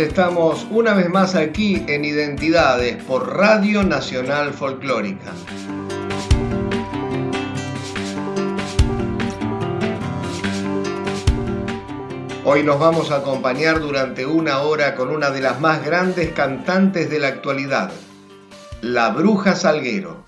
Estamos 0.00 0.66
una 0.70 0.94
vez 0.94 1.08
más 1.08 1.34
aquí 1.34 1.84
en 1.88 2.04
Identidades 2.04 3.02
por 3.02 3.36
Radio 3.36 3.82
Nacional 3.82 4.52
Folclórica. 4.52 5.32
Hoy 12.44 12.62
nos 12.62 12.78
vamos 12.78 13.10
a 13.10 13.16
acompañar 13.16 13.80
durante 13.80 14.24
una 14.24 14.60
hora 14.60 14.94
con 14.94 15.10
una 15.10 15.30
de 15.30 15.40
las 15.40 15.60
más 15.60 15.84
grandes 15.84 16.32
cantantes 16.32 17.10
de 17.10 17.18
la 17.18 17.28
actualidad, 17.28 17.90
la 18.80 19.10
Bruja 19.10 19.56
Salguero. 19.56 20.27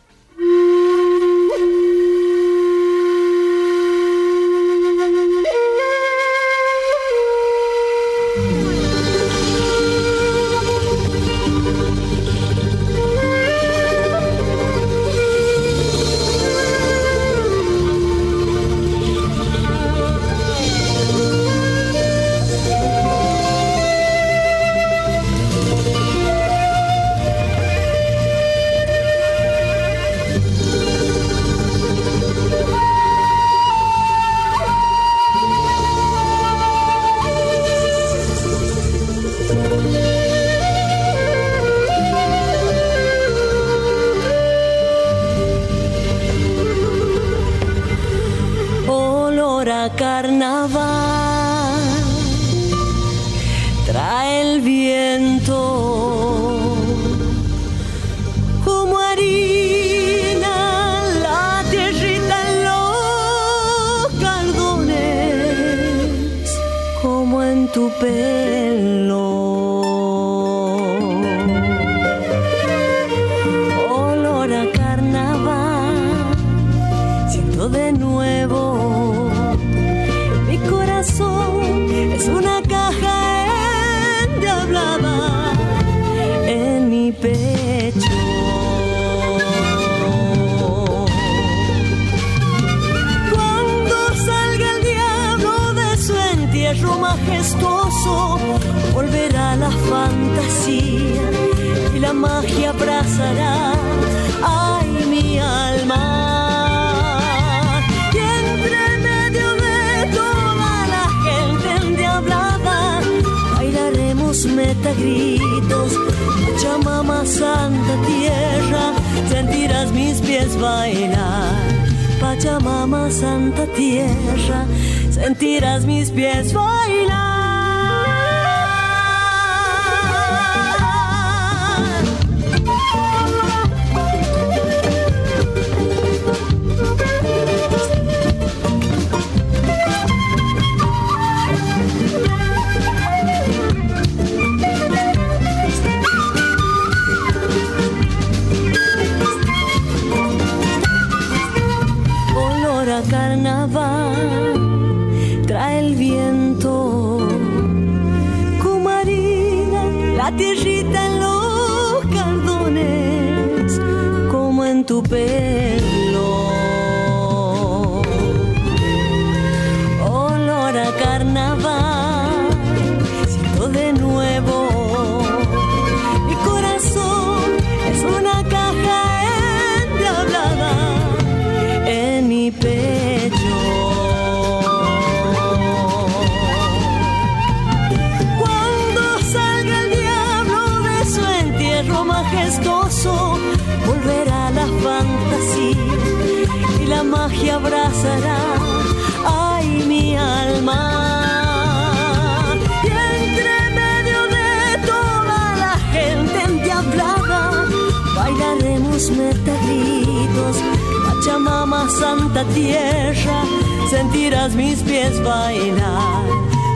Pachamama, 122.40 123.10
Santa 123.10 123.66
Tierra, 123.66 124.64
sentirás 125.10 125.84
mis 125.84 126.10
pies 126.10 126.54
bailar. 126.54 127.29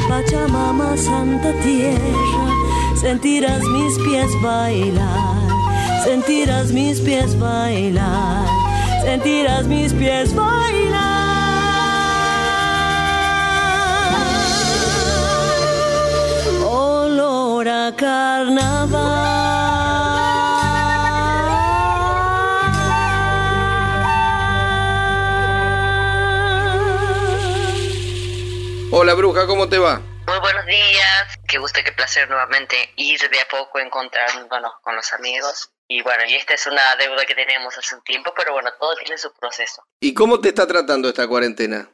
Pachamama, 0.09 0.97
Santa 0.97 1.53
Tierra, 1.63 2.47
sentirás 3.01 3.63
mis 3.65 3.99
pies 3.99 4.31
bailar, 4.41 5.49
sentirás 6.05 6.71
mis 6.71 7.01
pies 7.01 7.37
bailar, 7.37 8.47
sentirás 9.03 9.67
mis 9.67 9.93
pies 9.93 10.33
bailar. 10.35 11.25
Olor 16.65 17.67
a 17.69 17.93
Hola 29.05 29.13
bruja, 29.13 29.47
¿cómo 29.47 29.69
te 29.69 29.79
va? 29.79 29.99
Muy 29.99 30.39
buenos 30.41 30.65
días, 30.65 31.39
qué 31.47 31.59
gusto, 31.59 31.79
qué 31.85 31.93
placer 31.93 32.27
nuevamente 32.27 32.95
ir 32.97 33.21
de 33.29 33.39
a 33.39 33.47
poco 33.47 33.79
encontrándonos 33.79 34.81
con 34.81 34.97
los 34.97 35.13
amigos. 35.13 35.71
Y 35.87 36.01
bueno, 36.01 36.25
y 36.25 36.35
esta 36.37 36.55
es 36.55 36.67
una 36.67 36.97
deuda 36.97 37.27
que 37.27 37.35
tenemos 37.35 37.77
hace 37.77 37.95
un 37.97 38.03
tiempo, 38.03 38.33
pero 38.35 38.55
bueno, 38.55 38.73
todo 38.81 38.97
tiene 38.97 39.19
su 39.19 39.31
proceso. 39.35 39.87
¿Y 40.01 40.15
cómo 40.15 40.41
te 40.41 40.49
está 40.49 40.67
tratando 40.67 41.11
esta 41.11 41.29
cuarentena? 41.29 41.87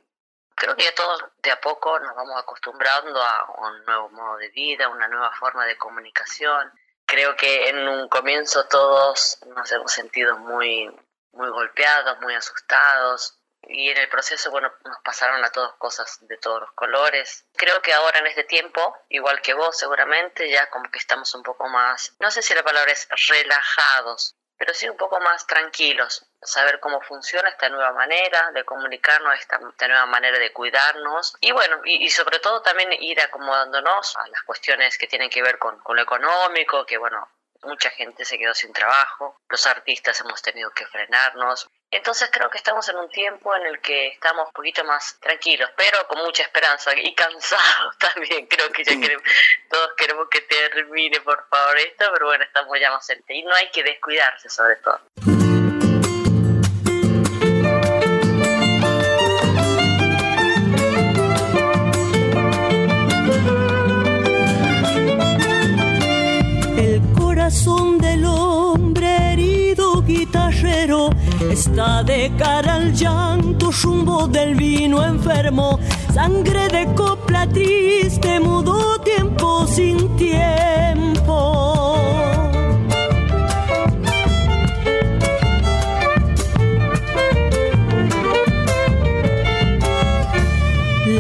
Creo 0.54 0.76
que 0.76 0.92
todos 0.92 1.24
de 1.42 1.50
a 1.50 1.60
poco 1.60 1.98
nos 1.98 2.14
vamos 2.14 2.40
acostumbrando 2.40 3.20
a 3.20 3.54
un 3.58 3.84
nuevo 3.86 4.10
modo 4.10 4.36
de 4.36 4.50
vida, 4.50 4.88
una 4.88 5.08
nueva 5.08 5.32
forma 5.32 5.66
de 5.66 5.76
comunicación. 5.76 6.72
Creo 7.06 7.34
que 7.34 7.70
en 7.70 7.88
un 7.88 8.08
comienzo 8.08 8.68
todos 8.68 9.40
nos 9.56 9.72
hemos 9.72 9.90
sentido 9.90 10.38
muy, 10.38 10.88
muy 11.32 11.50
golpeados, 11.50 12.20
muy 12.20 12.36
asustados, 12.36 13.39
y 13.62 13.90
en 13.90 13.98
el 13.98 14.08
proceso, 14.08 14.50
bueno, 14.50 14.72
nos 14.84 15.00
pasaron 15.02 15.44
a 15.44 15.50
todos 15.50 15.74
cosas 15.76 16.18
de 16.22 16.36
todos 16.38 16.60
los 16.60 16.72
colores. 16.72 17.46
Creo 17.54 17.80
que 17.82 17.92
ahora 17.92 18.18
en 18.18 18.26
este 18.26 18.44
tiempo, 18.44 18.96
igual 19.08 19.40
que 19.42 19.54
vos 19.54 19.78
seguramente, 19.78 20.48
ya 20.50 20.68
como 20.70 20.90
que 20.90 20.98
estamos 20.98 21.34
un 21.34 21.42
poco 21.42 21.68
más, 21.68 22.14
no 22.18 22.30
sé 22.30 22.42
si 22.42 22.54
la 22.54 22.62
palabra 22.62 22.92
es 22.92 23.08
relajados, 23.28 24.36
pero 24.60 24.74
sí 24.74 24.86
un 24.88 24.96
poco 24.98 25.18
más 25.20 25.46
tranquilos, 25.46 26.26
saber 26.42 26.80
cómo 26.80 27.00
funciona 27.00 27.48
esta 27.48 27.70
nueva 27.70 27.92
manera 27.92 28.50
de 28.52 28.62
comunicarnos, 28.64 29.38
esta, 29.38 29.58
nueva 29.58 30.04
manera 30.04 30.38
de 30.38 30.52
cuidarnos 30.52 31.34
y 31.40 31.52
bueno, 31.52 31.80
y, 31.84 32.10
sobre 32.10 32.40
todo 32.40 32.60
también 32.60 32.92
ir 32.92 33.18
acomodándonos 33.22 34.16
a 34.18 34.28
las 34.28 34.42
cuestiones 34.42 34.98
que 34.98 35.06
tienen 35.06 35.30
que 35.30 35.42
ver 35.42 35.58
con, 35.58 35.78
con 35.80 35.96
lo 35.96 36.02
económico, 36.02 36.84
que 36.84 36.98
bueno, 36.98 37.26
mucha 37.62 37.90
gente 37.90 38.24
se 38.24 38.38
quedó 38.38 38.54
sin 38.54 38.72
trabajo, 38.72 39.40
los 39.48 39.66
artistas 39.66 40.20
hemos 40.20 40.40
tenido 40.42 40.70
que 40.70 40.86
frenarnos. 40.86 41.68
Entonces 41.90 42.30
creo 42.32 42.48
que 42.50 42.58
estamos 42.58 42.88
en 42.88 42.96
un 42.96 43.10
tiempo 43.10 43.54
en 43.56 43.66
el 43.66 43.80
que 43.80 44.08
estamos 44.08 44.46
un 44.46 44.52
poquito 44.52 44.84
más 44.84 45.18
tranquilos, 45.20 45.70
pero 45.76 46.06
con 46.06 46.18
mucha 46.18 46.44
esperanza 46.44 46.92
y 46.96 47.14
cansados 47.14 47.98
también. 47.98 48.46
Creo 48.46 48.70
que 48.70 48.84
ya 48.84 48.98
queremos, 48.98 49.24
todos 49.68 49.90
queremos 49.96 50.28
que 50.30 50.42
termine 50.42 51.20
por 51.20 51.48
favor 51.48 51.78
esto, 51.78 52.10
pero 52.12 52.26
bueno, 52.26 52.44
estamos 52.44 52.78
ya 52.80 52.90
más 52.90 53.08
en 53.10 53.22
y 53.28 53.42
no 53.42 53.54
hay 53.54 53.70
que 53.70 53.82
descuidarse 53.82 54.48
sobre 54.48 54.76
todo. 54.76 55.00
Está 71.48 72.02
de 72.02 72.30
cara 72.36 72.74
al 72.74 72.92
llanto, 72.92 73.70
rumbo 73.82 74.26
del 74.28 74.54
vino 74.54 75.04
enfermo, 75.04 75.78
sangre 76.12 76.68
de 76.68 76.86
copla 76.94 77.46
triste, 77.46 78.40
mudo 78.40 78.98
tiempo 79.00 79.66
sin 79.66 80.16
tiempo. 80.16 81.96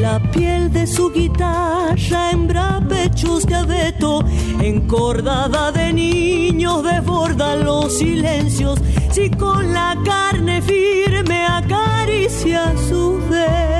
La 0.00 0.18
piel 0.32 0.72
de 0.72 0.86
su 0.86 1.10
guitarra 1.10 2.30
hembra 2.30 2.80
pechos 2.88 3.46
de 3.46 3.54
abeto 3.54 4.24
encordada 4.60 5.72
de 5.72 5.92
niños 5.92 6.82
desborda 6.82 7.56
los 7.56 7.98
silencios, 7.98 8.78
si 9.10 9.28
con 9.30 9.72
la 9.72 9.96
carne 10.04 10.62
firme 10.62 11.44
acaricia 11.46 12.72
sus 12.88 13.28
dedos. 13.28 13.79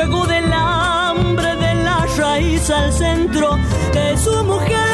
Fuego 0.00 0.26
del 0.26 0.50
hambre 0.50 1.56
de 1.56 1.74
la 1.74 2.06
raíz 2.16 2.70
al 2.70 2.90
centro 2.90 3.58
de 3.92 4.16
su 4.16 4.32
mujer 4.44 4.89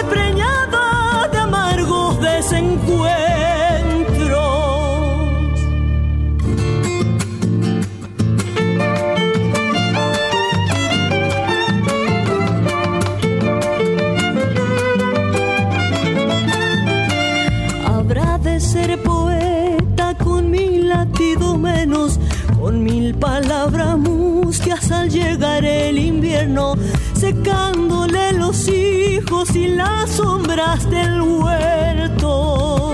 secándole 27.14 28.32
los 28.32 28.68
hijos 28.68 29.54
y 29.56 29.68
las 29.68 30.10
sombras 30.10 30.88
del 30.88 31.20
huerto. 31.20 32.92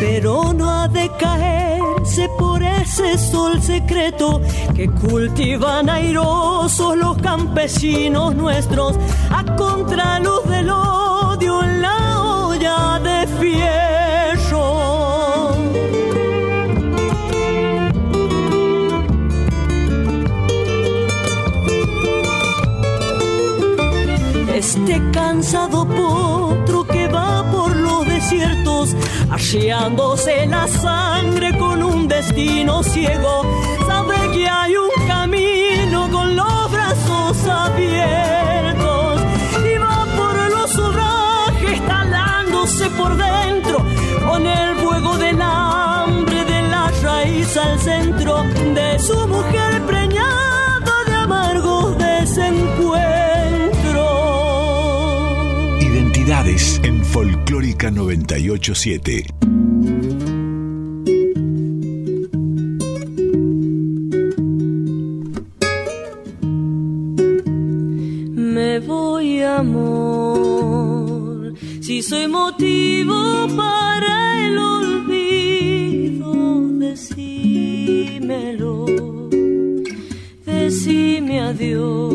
Pero 0.00 0.52
no 0.52 0.68
ha 0.68 0.88
de 0.88 1.08
caerse 1.18 2.28
por 2.36 2.62
ese 2.62 3.16
sol 3.16 3.62
secreto 3.62 4.40
que 4.74 4.88
cultivan 4.90 5.88
airosos 5.88 6.96
los 6.96 7.16
campesinos 7.18 8.34
nuestros 8.34 8.96
a 9.30 9.44
contraluz 9.54 10.44
del 10.48 10.70
odio 10.70 11.62
en 11.62 11.82
la 11.82 12.20
olla 12.20 12.98
de 12.98 13.26
fierro. 13.38 13.83
Cansado 25.12 25.84
potro 25.86 26.84
que 26.84 27.08
va 27.08 27.44
por 27.50 27.74
los 27.74 28.06
desiertos, 28.06 28.94
arreándose 29.30 30.46
la 30.46 30.68
sangre 30.68 31.56
con 31.58 31.82
un 31.82 32.06
destino 32.06 32.82
ciego, 32.82 33.42
sabe 33.86 34.14
que 34.32 34.48
hay 34.48 34.76
un 34.76 35.06
camino 35.06 36.08
con 36.10 36.36
los 36.36 36.70
brazos 36.70 37.36
abiertos 37.46 39.20
y 39.64 39.78
va 39.78 40.06
por 40.16 40.50
los 40.50 40.78
obrajes 40.78 41.86
talándose 41.86 42.90
por 42.90 43.16
dentro 43.16 43.84
con 44.28 44.46
el 44.46 44.76
fuego 44.76 45.16
del 45.18 45.40
hambre 45.42 46.44
de 46.44 46.62
la 46.62 46.90
raíz 47.02 47.56
al 47.56 47.78
centro 47.80 48.42
de 48.74 48.98
su 48.98 49.26
mujer 49.26 49.82
Identidades 56.54 56.80
en 56.84 57.04
Folclórica 57.04 57.90
987. 57.90 59.26
Si 71.80 72.02
soy 72.02 72.28
motivo 72.28 73.48
para 73.56 74.46
el 74.46 74.58
olvido, 74.58 76.32
decímelo, 76.78 78.86
decime 80.46 81.40
adiós. 81.40 82.13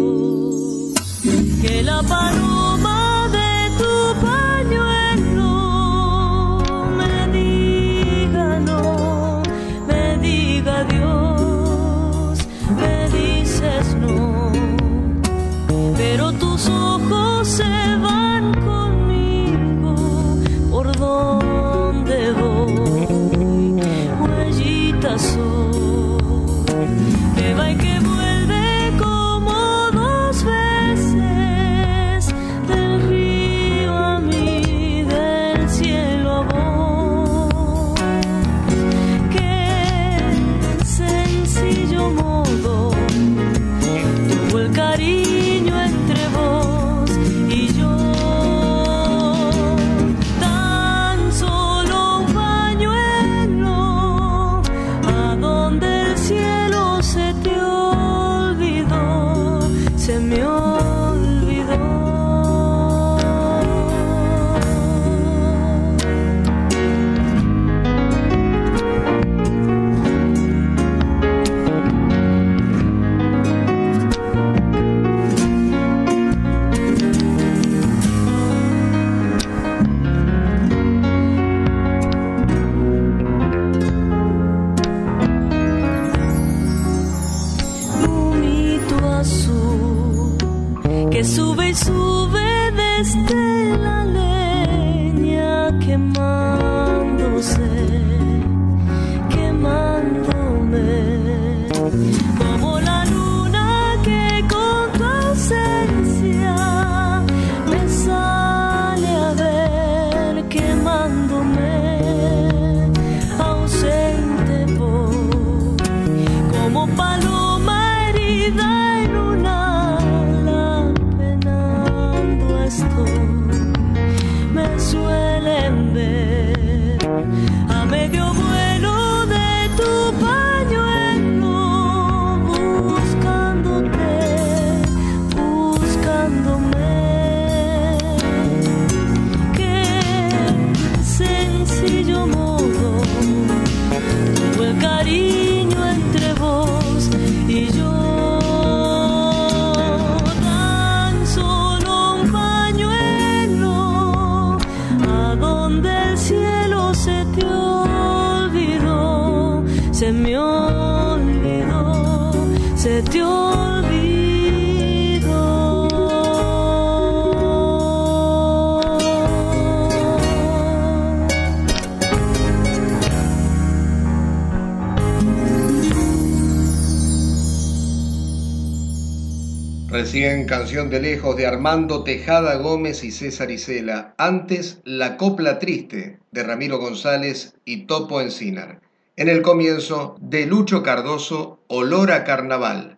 Recién 180.11 180.47
canción 180.47 180.89
de 180.89 180.99
lejos 180.99 181.37
de 181.37 181.45
Armando 181.45 182.03
Tejada 182.03 182.55
Gómez 182.55 183.03
y 183.03 183.11
César 183.11 183.51
Isela. 183.51 184.15
Antes, 184.17 184.79
La 184.83 185.17
Copla 185.17 185.59
Triste 185.59 186.17
de 186.31 186.43
Ramiro 186.43 186.79
González 186.79 187.53
y 187.63 187.85
Topo 187.85 188.19
Encinar. 188.19 188.81
En 189.17 189.29
el 189.29 189.43
comienzo, 189.43 190.15
de 190.19 190.47
Lucho 190.47 190.81
Cardoso, 190.81 191.59
Olor 191.67 192.11
a 192.11 192.23
Carnaval. 192.23 192.95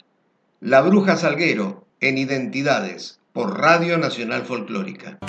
La 0.61 0.79
Bruja 0.79 1.17
Salguero, 1.17 1.85
en 1.99 2.17
Identidades, 2.17 3.19
por 3.33 3.59
Radio 3.59 3.97
Nacional 3.97 4.43
Folclórica. 4.43 5.19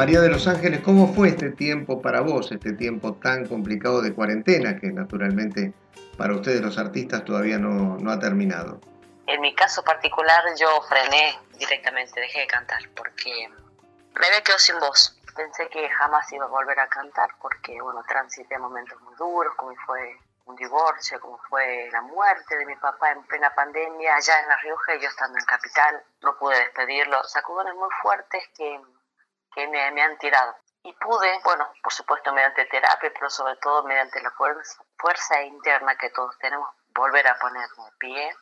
María 0.00 0.22
de 0.22 0.30
los 0.30 0.48
Ángeles, 0.48 0.80
¿cómo 0.82 1.12
fue 1.12 1.28
este 1.28 1.50
tiempo 1.50 2.00
para 2.00 2.22
vos, 2.22 2.50
este 2.50 2.72
tiempo 2.72 3.16
tan 3.16 3.46
complicado 3.46 4.00
de 4.00 4.14
cuarentena 4.14 4.78
que 4.78 4.90
naturalmente 4.90 5.74
para 6.16 6.32
ustedes 6.32 6.62
los 6.62 6.78
artistas 6.78 7.22
todavía 7.22 7.58
no, 7.58 8.10
ha 8.10 8.18
terminado? 8.18 8.80
En 9.26 9.42
mi 9.42 9.54
caso 9.54 9.84
particular 9.84 10.42
yo 10.58 10.68
frené 10.88 11.38
directamente, 11.58 12.18
dejé 12.18 12.40
de 12.40 12.46
cantar 12.46 12.80
porque 12.96 13.30
me 14.18 14.26
había 14.26 14.40
sin 14.56 14.80
voz. 14.80 15.20
Pensé 15.36 15.68
que 15.68 15.86
jamás 15.90 16.32
iba 16.32 16.46
a 16.46 16.48
volver 16.48 16.80
a 16.80 16.88
cantar 16.88 17.28
porque, 17.38 17.78
bueno, 17.82 18.02
transité 18.08 18.58
momentos 18.58 18.98
muy 19.02 19.14
duros, 19.16 19.52
como 19.56 19.76
fue 19.84 20.16
un 20.46 20.56
divorcio, 20.56 21.20
como 21.20 21.36
fue 21.50 21.90
la 21.92 22.00
muerte 22.00 22.56
de 22.56 22.64
mi 22.64 22.76
papá 22.76 23.12
en 23.12 23.22
plena 23.24 23.54
pandemia 23.54 24.16
allá 24.16 24.40
en 24.40 24.48
La 24.48 24.56
Rioja 24.56 24.94
y 24.94 25.00
yo 25.02 25.08
estando 25.10 25.38
en 25.38 25.44
Capital, 25.44 26.02
no 26.22 26.38
pude 26.38 26.58
despedirlo. 26.58 27.22
Sacudones 27.24 27.74
muy 27.74 27.90
fuertes 28.00 28.42
que, 28.56 28.80
que 29.54 29.66
me, 29.68 29.90
me 29.92 30.02
han 30.02 30.18
tirado. 30.18 30.54
Y 30.82 30.92
pude, 30.94 31.40
bueno, 31.44 31.70
por 31.82 31.92
supuesto 31.92 32.32
mediante 32.32 32.64
terapia, 32.66 33.12
pero 33.12 33.28
sobre 33.28 33.56
todo 33.56 33.84
mediante 33.84 34.20
la 34.22 34.30
fuerza, 34.30 34.82
fuerza 34.96 35.42
interna 35.42 35.96
que 35.96 36.10
todos 36.10 36.36
tenemos, 36.38 36.68
volver 36.94 37.26
a 37.28 37.38
ponerme 37.38 37.84
pie 37.98 38.34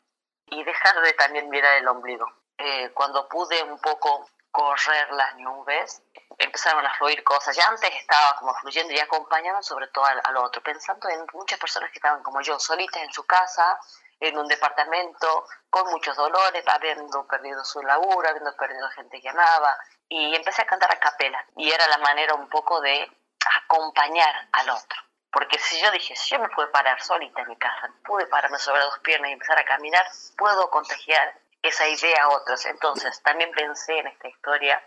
y 0.46 0.62
dejar 0.64 1.00
de 1.00 1.12
también 1.14 1.50
mirar 1.50 1.76
el 1.76 1.88
ombligo. 1.88 2.26
Eh, 2.56 2.90
cuando 2.94 3.28
pude 3.28 3.62
un 3.64 3.80
poco 3.80 4.28
correr 4.50 5.10
las 5.12 5.36
nubes, 5.36 6.02
empezaron 6.38 6.84
a 6.86 6.94
fluir 6.94 7.22
cosas. 7.24 7.56
Ya 7.56 7.66
antes 7.66 7.90
estaba 7.94 8.36
como 8.38 8.54
fluyendo 8.54 8.92
y 8.92 8.98
acompañando 8.98 9.62
sobre 9.62 9.88
todo 9.88 10.04
al, 10.04 10.20
al 10.24 10.36
otro, 10.36 10.62
pensando 10.62 11.08
en 11.08 11.24
muchas 11.32 11.58
personas 11.58 11.90
que 11.90 11.98
estaban 11.98 12.22
como 12.22 12.40
yo, 12.40 12.58
solitas 12.58 13.02
en 13.02 13.12
su 13.12 13.24
casa, 13.26 13.78
en 14.20 14.36
un 14.36 14.48
departamento, 14.48 15.46
con 15.70 15.88
muchos 15.90 16.16
dolores, 16.16 16.64
habiendo 16.66 17.26
perdido 17.26 17.64
su 17.64 17.82
laburo, 17.82 18.28
habiendo 18.28 18.54
perdido 18.56 18.88
gente 18.90 19.20
que 19.20 19.28
amaba. 19.28 19.76
Y 20.08 20.34
empecé 20.34 20.62
a 20.62 20.66
cantar 20.66 20.92
a 20.92 21.00
capela. 21.00 21.44
Y 21.56 21.70
era 21.70 21.86
la 21.88 21.98
manera 21.98 22.34
un 22.34 22.48
poco 22.48 22.80
de 22.80 23.10
acompañar 23.64 24.48
al 24.52 24.70
otro. 24.70 25.00
Porque 25.30 25.58
si 25.58 25.80
yo 25.80 25.90
dije, 25.90 26.16
si 26.16 26.30
yo 26.30 26.38
me 26.38 26.48
pude 26.48 26.68
parar 26.68 27.00
solita 27.02 27.42
en 27.42 27.48
mi 27.48 27.56
casa, 27.56 27.92
pude 28.04 28.26
pararme 28.26 28.58
sobre 28.58 28.80
dos 28.80 28.98
piernas 29.00 29.30
y 29.30 29.34
empezar 29.34 29.58
a 29.58 29.64
caminar, 29.64 30.04
puedo 30.36 30.70
contagiar 30.70 31.38
esa 31.62 31.86
idea 31.86 32.24
a 32.24 32.28
otros. 32.30 32.64
Entonces, 32.66 33.22
también 33.22 33.50
pensé 33.52 33.98
en 33.98 34.06
esta 34.06 34.28
historia 34.28 34.82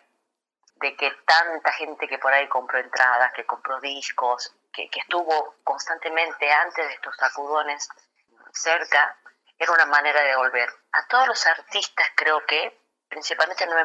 de 0.75 0.95
que 0.95 1.11
tanta 1.25 1.71
gente 1.73 2.07
que 2.07 2.17
por 2.17 2.33
ahí 2.33 2.47
compró 2.47 2.79
entradas, 2.79 3.31
que 3.33 3.45
compró 3.45 3.79
discos, 3.79 4.51
que, 4.73 4.89
estuvo 4.91 5.55
constantemente 5.63 6.51
antes 6.51 6.87
de 6.87 6.93
estos 6.93 7.15
sacudones 7.17 7.87
cerca, 8.51 9.15
era 9.59 9.71
una 9.71 9.85
manera 9.85 10.21
de 10.21 10.35
volver. 10.35 10.69
A 10.91 11.05
todos 11.07 11.27
los 11.27 11.45
artistas 11.45 12.07
creo 12.15 12.43
que 12.47 12.80
principalmente 13.11 13.67
nos 13.67 13.79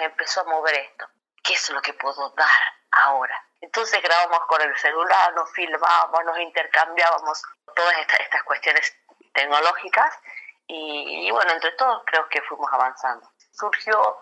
empezó 0.00 0.40
a 0.40 0.44
mover 0.44 0.74
esto. 0.74 1.06
¿Qué 1.44 1.52
es 1.52 1.70
lo 1.70 1.80
que 1.80 1.92
puedo 1.92 2.30
dar 2.30 2.62
ahora? 2.90 3.40
Entonces 3.60 4.02
grabamos 4.02 4.40
con 4.48 4.60
el 4.62 4.76
celular, 4.76 5.34
nos 5.34 5.52
filmábamos, 5.52 6.24
nos 6.24 6.38
intercambiábamos 6.40 7.42
todas 7.74 7.98
estas, 7.98 8.20
estas 8.20 8.42
cuestiones 8.42 8.96
tecnológicas 9.32 10.18
y, 10.66 11.30
bueno, 11.30 11.52
entre 11.52 11.70
todos 11.72 12.02
creo 12.06 12.28
que 12.28 12.42
fuimos 12.42 12.72
avanzando. 12.72 13.30
Surgió 13.52 14.18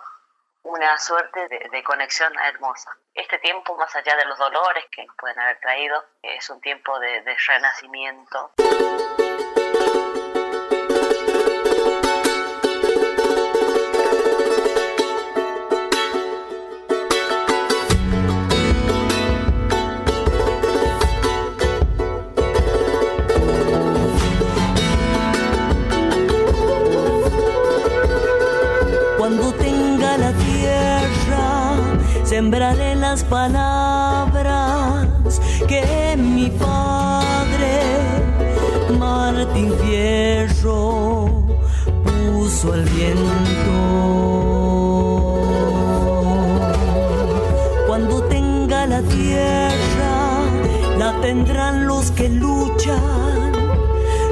una 0.65 0.99
suerte 0.99 1.49
de, 1.49 1.85
conexión 1.85 2.37
hermosa. 2.39 2.97
Este 3.15 3.39
tiempo, 3.39 3.77
más 3.77 3.95
allá 3.95 4.17
de 4.17 4.25
los 4.25 4.39
dolores 4.39 4.85
que 4.91 5.07
pueden 5.19 5.39
haber 5.39 5.61
traído, 5.61 6.05
es 6.23 6.51
un 6.51 6.61
tiempo 6.61 6.99
de, 6.99 7.23
de 7.23 7.37
renacimiento. 7.47 8.53
Las 33.15 33.23
palabras 33.23 35.07
que 35.69 36.17
mi 36.19 36.51
padre 36.51 37.73
Martín 38.99 39.73
Fierro 39.81 41.45
puso 42.05 42.73
al 42.73 42.83
viento. 42.97 43.77
Cuando 47.87 48.25
tenga 48.25 48.85
la 48.89 49.01
tierra, 49.03 50.41
la 50.99 51.21
tendrán 51.21 51.87
los 51.87 52.11
que 52.11 52.29
luchan, 52.29 53.53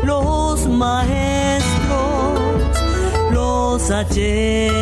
los 0.02 0.66
maestros, 0.66 2.40
los 3.30 3.90
hacheros 3.92 4.81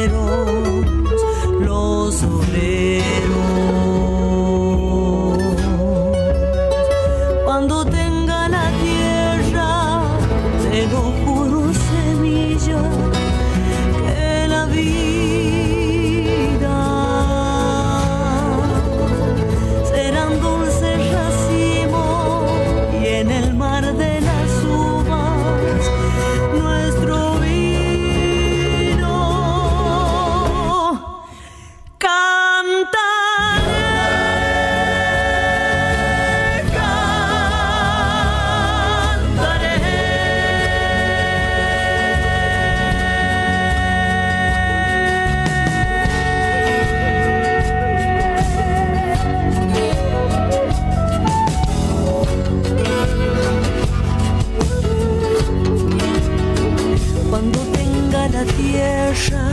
tierra, 58.71 59.47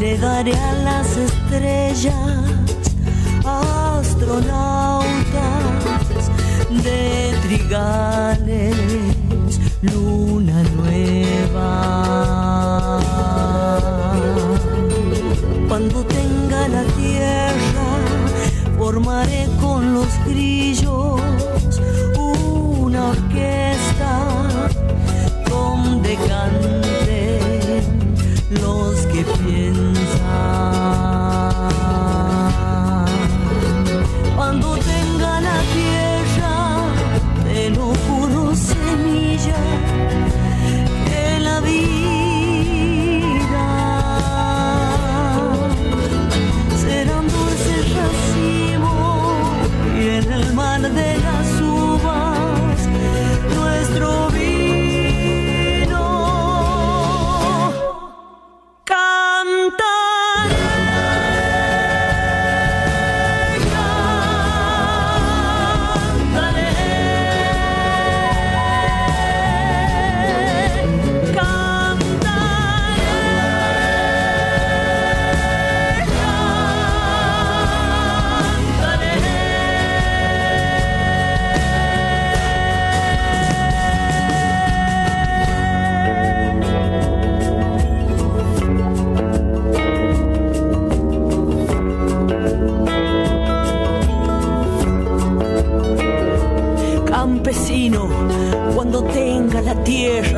le 0.00 0.16
daré 0.18 0.54
a 0.54 0.72
las 0.84 1.16
estrellas, 1.16 2.14
astronautas 3.44 5.24
de 6.84 7.34
trigales, 7.42 8.76
luna 9.82 10.62
nueva. 10.76 11.72
Cuando 15.68 16.04
tenga 16.04 16.68
la 16.68 16.84
tierra, 17.00 17.88
formaré 18.78 19.48
con 19.60 19.94
los 19.94 20.08
grillos 20.26 21.20
una 22.16 23.08
orquesta 23.08 23.68
que 29.48 29.77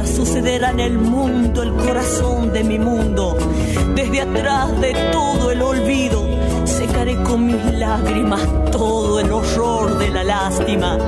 sucederá 0.04 0.70
en 0.70 0.80
el 0.80 0.98
mundo 0.98 1.62
el 1.62 1.72
corazón 1.72 2.52
de 2.52 2.64
mi 2.64 2.78
mundo. 2.78 3.36
Desde 3.94 4.20
atrás 4.20 4.80
de 4.80 4.92
todo 5.12 5.50
el 5.50 5.62
olvido, 5.62 6.26
secaré 6.64 7.16
con 7.22 7.46
mis 7.46 7.64
lágrimas 7.74 8.40
todo 8.70 9.20
el 9.20 9.30
horror 9.30 9.98
de 9.98 10.08
la 10.10 10.24
lástima. 10.24 10.98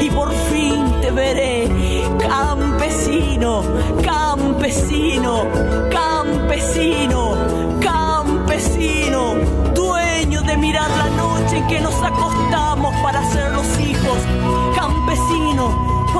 Y 0.00 0.10
por 0.10 0.30
fin 0.50 1.00
te 1.00 1.10
veré, 1.10 1.68
campesino, 2.18 3.62
campesino, 4.02 5.44
campesino, 5.90 7.36
campesino, 7.80 9.34
dueño 9.74 10.42
de 10.42 10.56
mirar 10.56 10.90
la 10.90 11.08
noche 11.16 11.58
en 11.58 11.66
que 11.66 11.80
nos 11.80 11.94
acostamos 12.02 12.94
para 13.02 13.24
ser 13.32 13.52
los 13.52 13.80
hijos. 13.80 14.18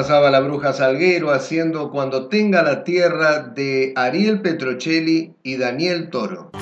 Pasaba 0.00 0.30
la 0.30 0.40
bruja 0.40 0.72
Salguero 0.72 1.30
haciendo 1.30 1.90
Cuando 1.90 2.28
tenga 2.28 2.62
la 2.62 2.84
tierra 2.84 3.40
de 3.40 3.92
Ariel 3.96 4.40
Petrocelli 4.40 5.34
y 5.42 5.58
Daniel 5.58 6.08
Toro. 6.08 6.52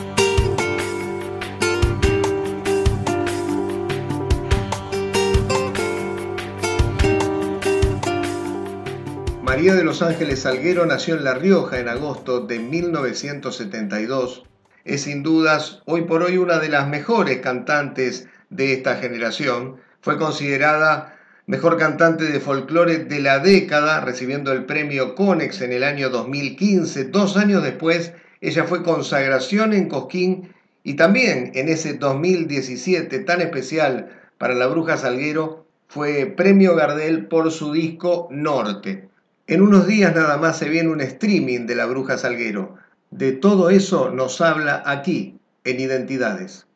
María 9.41 9.77
de 9.77 9.85
los 9.85 10.03
Ángeles 10.03 10.41
Salguero 10.41 10.85
nació 10.85 11.15
en 11.15 11.23
La 11.23 11.35
Rioja 11.35 11.79
en 11.79 11.89
agosto 11.89 12.41
de 12.41 12.59
1972. 12.59 14.43
Es 14.85 15.03
sin 15.03 15.23
dudas 15.23 15.83
hoy 15.85 16.03
por 16.03 16.25
hoy 16.25 16.39
una 16.39 16.59
de 16.59 16.71
las 16.71 16.89
mejores 16.89 17.39
cantantes 17.39 18.27
de 18.51 18.73
esta 18.73 18.97
generación. 18.97 19.77
Fue 20.01 20.19
considerada 20.19 21.18
mejor 21.49 21.79
cantante 21.79 22.25
de 22.25 22.41
folclore 22.41 22.99
de 22.99 23.21
la 23.21 23.39
década, 23.39 24.03
recibiendo 24.03 24.53
el 24.53 24.67
premio 24.67 25.15
Conex 25.15 25.63
en 25.63 25.73
el 25.73 25.83
año 25.83 26.11
2015. 26.11 27.05
Dos 27.05 27.39
años 27.39 27.63
después, 27.63 28.13
ella 28.43 28.65
fue 28.65 28.83
consagración 28.83 29.73
en 29.73 29.89
Cosquín 29.89 30.53
y 30.85 30.95
también 30.95 31.53
en 31.55 31.71
ese 31.71 31.95
2017 31.95 33.21
tan 33.21 33.41
especial 33.41 34.11
para 34.37 34.55
la 34.55 34.67
Bruja 34.67 34.99
Salguero 34.99 35.65
fue 35.89 36.27
premio 36.27 36.77
Gardel 36.77 37.29
por 37.29 37.51
su 37.51 37.73
disco 37.73 38.29
Norte. 38.31 39.09
En 39.47 39.63
unos 39.63 39.87
días 39.87 40.15
nada 40.15 40.37
más 40.37 40.59
se 40.59 40.69
viene 40.69 40.91
un 40.91 41.01
streaming 41.01 41.61
de 41.61 41.75
la 41.75 41.87
Bruja 41.87 42.19
Salguero. 42.19 42.77
De 43.11 43.33
todo 43.33 43.71
eso 43.71 44.11
nos 44.11 44.43
habla 44.43 44.83
aquí, 44.85 45.39
en 45.65 45.81
Identidades. 45.81 46.67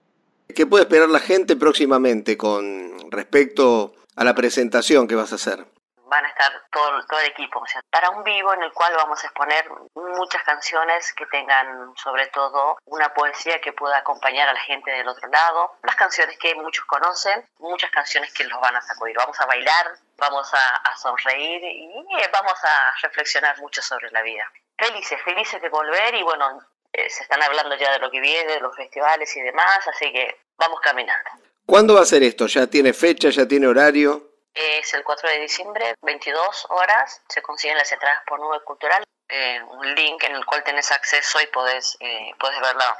¿Qué 0.48 0.64
puede 0.64 0.84
esperar 0.84 1.10
la 1.10 1.20
gente 1.20 1.56
próximamente 1.56 2.38
con 2.38 3.10
respecto 3.10 3.92
a 4.16 4.24
la 4.24 4.34
presentación 4.34 5.08
que 5.08 5.14
vas 5.14 5.32
a 5.32 5.36
hacer? 5.36 5.64
Van 6.04 6.24
a 6.26 6.28
estar 6.28 6.52
todo, 6.70 7.06
todo 7.06 7.20
el 7.20 7.28
equipo, 7.28 7.58
o 7.58 7.66
sea, 7.66 7.80
para 7.90 8.10
un 8.10 8.22
vivo 8.22 8.52
en 8.52 8.62
el 8.62 8.72
cual 8.72 8.92
vamos 8.94 9.22
a 9.24 9.26
exponer 9.26 9.66
muchas 9.94 10.42
canciones 10.42 11.10
que 11.14 11.24
tengan 11.26 11.94
sobre 11.96 12.26
todo 12.26 12.76
una 12.84 13.14
poesía 13.14 13.60
que 13.62 13.72
pueda 13.72 13.96
acompañar 13.96 14.46
a 14.48 14.52
la 14.52 14.60
gente 14.60 14.90
del 14.90 15.08
otro 15.08 15.26
lado, 15.28 15.78
las 15.82 15.96
canciones 15.96 16.36
que 16.38 16.54
muchos 16.54 16.84
conocen, 16.84 17.48
muchas 17.60 17.90
canciones 17.90 18.32
que 18.34 18.44
los 18.44 18.60
van 18.60 18.76
a 18.76 18.82
sacudir. 18.82 19.16
Vamos 19.16 19.40
a 19.40 19.46
bailar, 19.46 19.92
vamos 20.18 20.52
a, 20.52 20.96
sonreír 20.96 21.64
y 21.64 21.88
vamos 22.30 22.62
a 22.62 22.94
reflexionar 23.02 23.58
mucho 23.58 23.80
sobre 23.80 24.10
la 24.10 24.20
vida. 24.20 24.44
Felices, 24.76 25.18
felices 25.22 25.62
de 25.62 25.68
volver 25.70 26.14
y 26.14 26.22
bueno, 26.22 26.60
eh, 26.92 27.08
se 27.08 27.22
están 27.22 27.42
hablando 27.42 27.74
ya 27.76 27.90
de 27.92 27.98
lo 27.98 28.10
que 28.10 28.20
viene, 28.20 28.52
de 28.52 28.60
los 28.60 28.76
festivales 28.76 29.34
y 29.36 29.40
demás, 29.40 29.80
así 29.88 30.12
que 30.12 30.42
vamos 30.58 30.78
caminando. 30.80 31.30
¿Cuándo 31.66 31.94
va 31.94 32.00
a 32.00 32.06
ser 32.06 32.22
esto? 32.22 32.46
¿Ya 32.46 32.66
tiene 32.66 32.92
fecha, 32.92 33.30
ya 33.30 33.46
tiene 33.46 33.66
horario? 33.66 34.30
Es 34.54 34.92
el 34.92 35.02
4 35.04 35.28
de 35.30 35.40
diciembre, 35.40 35.94
22 36.02 36.66
horas, 36.68 37.22
se 37.28 37.40
consiguen 37.40 37.78
las 37.78 37.90
entradas 37.90 38.22
por 38.26 38.38
Nube 38.38 38.62
Cultural, 38.64 39.02
eh, 39.28 39.62
un 39.62 39.94
link 39.94 40.22
en 40.24 40.34
el 40.34 40.44
cual 40.44 40.62
tenés 40.62 40.90
acceso 40.90 41.40
y 41.40 41.46
podés, 41.46 41.96
eh, 42.00 42.32
podés 42.38 42.60
verla 42.60 42.98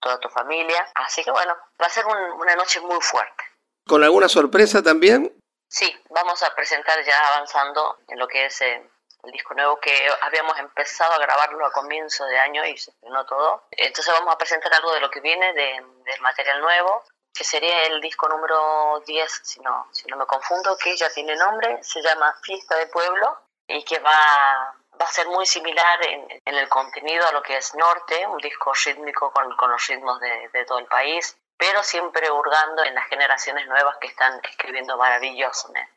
toda 0.00 0.20
tu 0.20 0.28
familia. 0.28 0.86
Así 0.94 1.24
que 1.24 1.32
bueno, 1.32 1.56
va 1.80 1.86
a 1.86 1.90
ser 1.90 2.06
una 2.06 2.54
noche 2.54 2.80
muy 2.80 3.00
fuerte. 3.00 3.42
¿Con 3.86 4.04
alguna 4.04 4.28
sorpresa 4.28 4.82
también? 4.82 5.36
Sí, 5.68 5.92
vamos 6.10 6.42
a 6.44 6.54
presentar 6.54 7.02
ya 7.04 7.18
avanzando 7.34 7.98
en 8.06 8.18
lo 8.18 8.28
que 8.28 8.46
es 8.46 8.60
eh, 8.60 8.88
el 9.24 9.32
disco 9.32 9.54
nuevo 9.54 9.80
que 9.80 9.92
habíamos 10.20 10.58
empezado 10.58 11.12
a 11.14 11.18
grabarlo 11.18 11.66
a 11.66 11.72
comienzo 11.72 12.24
de 12.26 12.38
año 12.38 12.64
y 12.64 12.76
se 12.76 12.90
estrenó 12.90 13.26
todo. 13.26 13.64
Entonces 13.72 14.14
vamos 14.14 14.32
a 14.34 14.38
presentar 14.38 14.72
algo 14.74 14.92
de 14.92 15.00
lo 15.00 15.10
que 15.10 15.20
viene 15.20 15.52
del 15.54 16.20
material 16.20 16.60
nuevo, 16.60 17.02
que 17.34 17.44
sería 17.44 17.82
el 17.84 18.00
disco 18.00 18.28
número 18.28 19.02
10, 19.06 19.40
si 19.42 19.60
no, 19.60 19.88
si 19.90 20.06
no 20.06 20.16
me 20.16 20.26
confundo, 20.26 20.76
que 20.76 20.96
ya 20.96 21.10
tiene 21.10 21.36
nombre, 21.36 21.82
se 21.82 22.00
llama 22.00 22.34
Fiesta 22.42 22.76
de 22.76 22.86
Pueblo 22.86 23.36
y 23.66 23.82
que 23.84 23.98
va, 23.98 24.74
va 25.00 25.06
a 25.06 25.12
ser 25.12 25.26
muy 25.28 25.44
similar 25.44 25.98
en, 26.06 26.40
el 26.44 26.68
contenido 26.68 27.26
a 27.26 27.32
lo 27.32 27.42
que 27.42 27.56
es 27.56 27.74
Norte, 27.74 28.26
un 28.26 28.38
disco 28.38 28.72
rítmico 28.84 29.32
con, 29.32 29.70
los 29.70 29.86
ritmos 29.88 30.20
de, 30.20 30.48
de 30.52 30.64
todo 30.64 30.78
el 30.78 30.86
país 30.86 31.36
pero 31.56 31.82
siempre 31.82 32.30
hurgando 32.30 32.84
en 32.84 32.94
las 32.94 33.08
generaciones 33.08 33.66
nuevas 33.68 33.96
que 33.98 34.08
están 34.08 34.40
escribiendo 34.42 34.96
maravillosamente. 34.96 35.92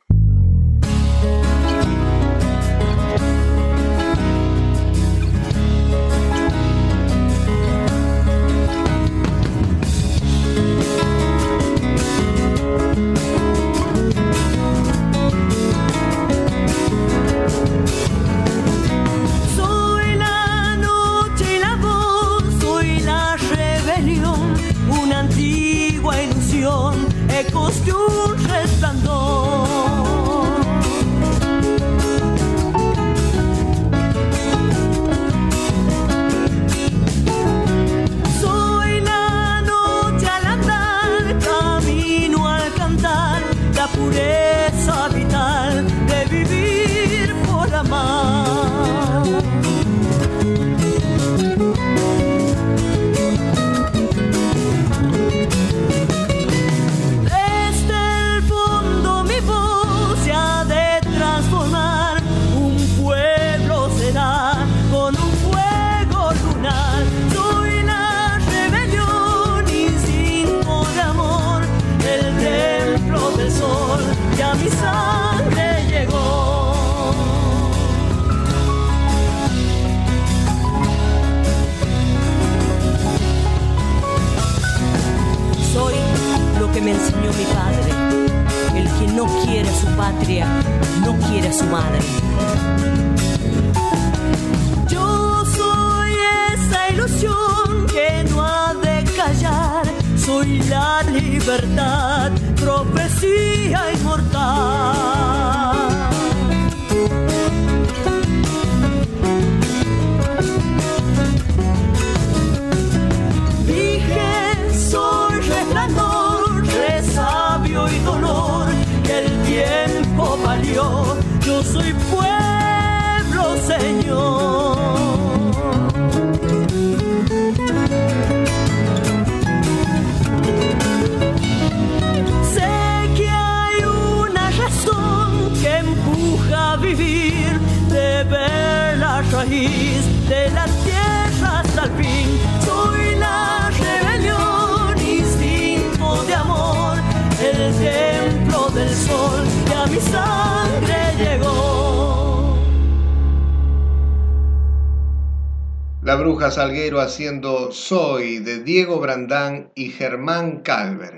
Salguero 156.58 157.02
haciendo 157.02 157.72
Soy 157.72 158.40
de 158.40 158.64
Diego 158.64 159.00
Brandán 159.00 159.70
y 159.76 159.92
Germán 159.92 160.62
Calver. 160.64 161.14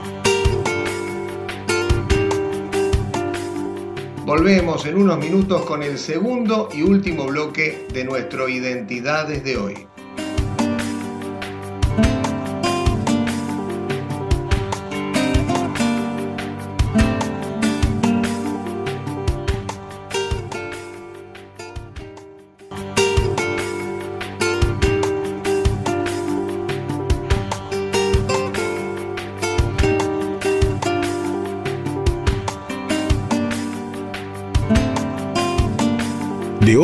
Volvemos 4.25 4.85
en 4.85 4.97
unos 4.97 5.17
minutos 5.17 5.61
con 5.61 5.81
el 5.81 5.97
segundo 5.97 6.67
y 6.73 6.81
último 6.81 7.23
bloque 7.23 7.87
de 7.93 8.03
nuestro 8.03 8.49
Identidades 8.49 9.41
de 9.45 9.55
hoy. 9.55 9.87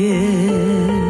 夜 0.00 1.09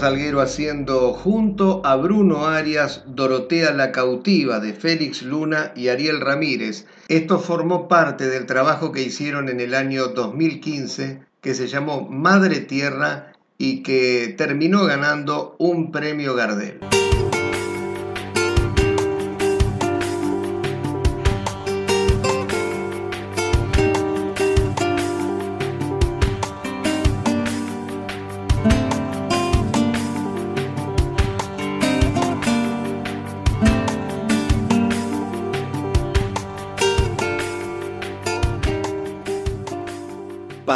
Salguero 0.00 0.40
haciendo 0.40 1.12
junto 1.12 1.82
a 1.84 1.94
Bruno 1.94 2.46
Arias 2.46 3.04
Dorotea 3.06 3.72
la 3.72 3.92
Cautiva 3.92 4.58
de 4.58 4.72
Félix 4.72 5.20
Luna 5.20 5.72
y 5.76 5.88
Ariel 5.88 6.22
Ramírez. 6.22 6.86
Esto 7.08 7.38
formó 7.38 7.86
parte 7.86 8.26
del 8.26 8.46
trabajo 8.46 8.92
que 8.92 9.02
hicieron 9.02 9.50
en 9.50 9.60
el 9.60 9.74
año 9.74 10.08
2015 10.08 11.20
que 11.42 11.54
se 11.54 11.66
llamó 11.66 12.08
Madre 12.08 12.60
Tierra 12.60 13.34
y 13.58 13.82
que 13.82 14.34
terminó 14.38 14.86
ganando 14.86 15.54
un 15.58 15.92
premio 15.92 16.34
Gardel. 16.34 16.80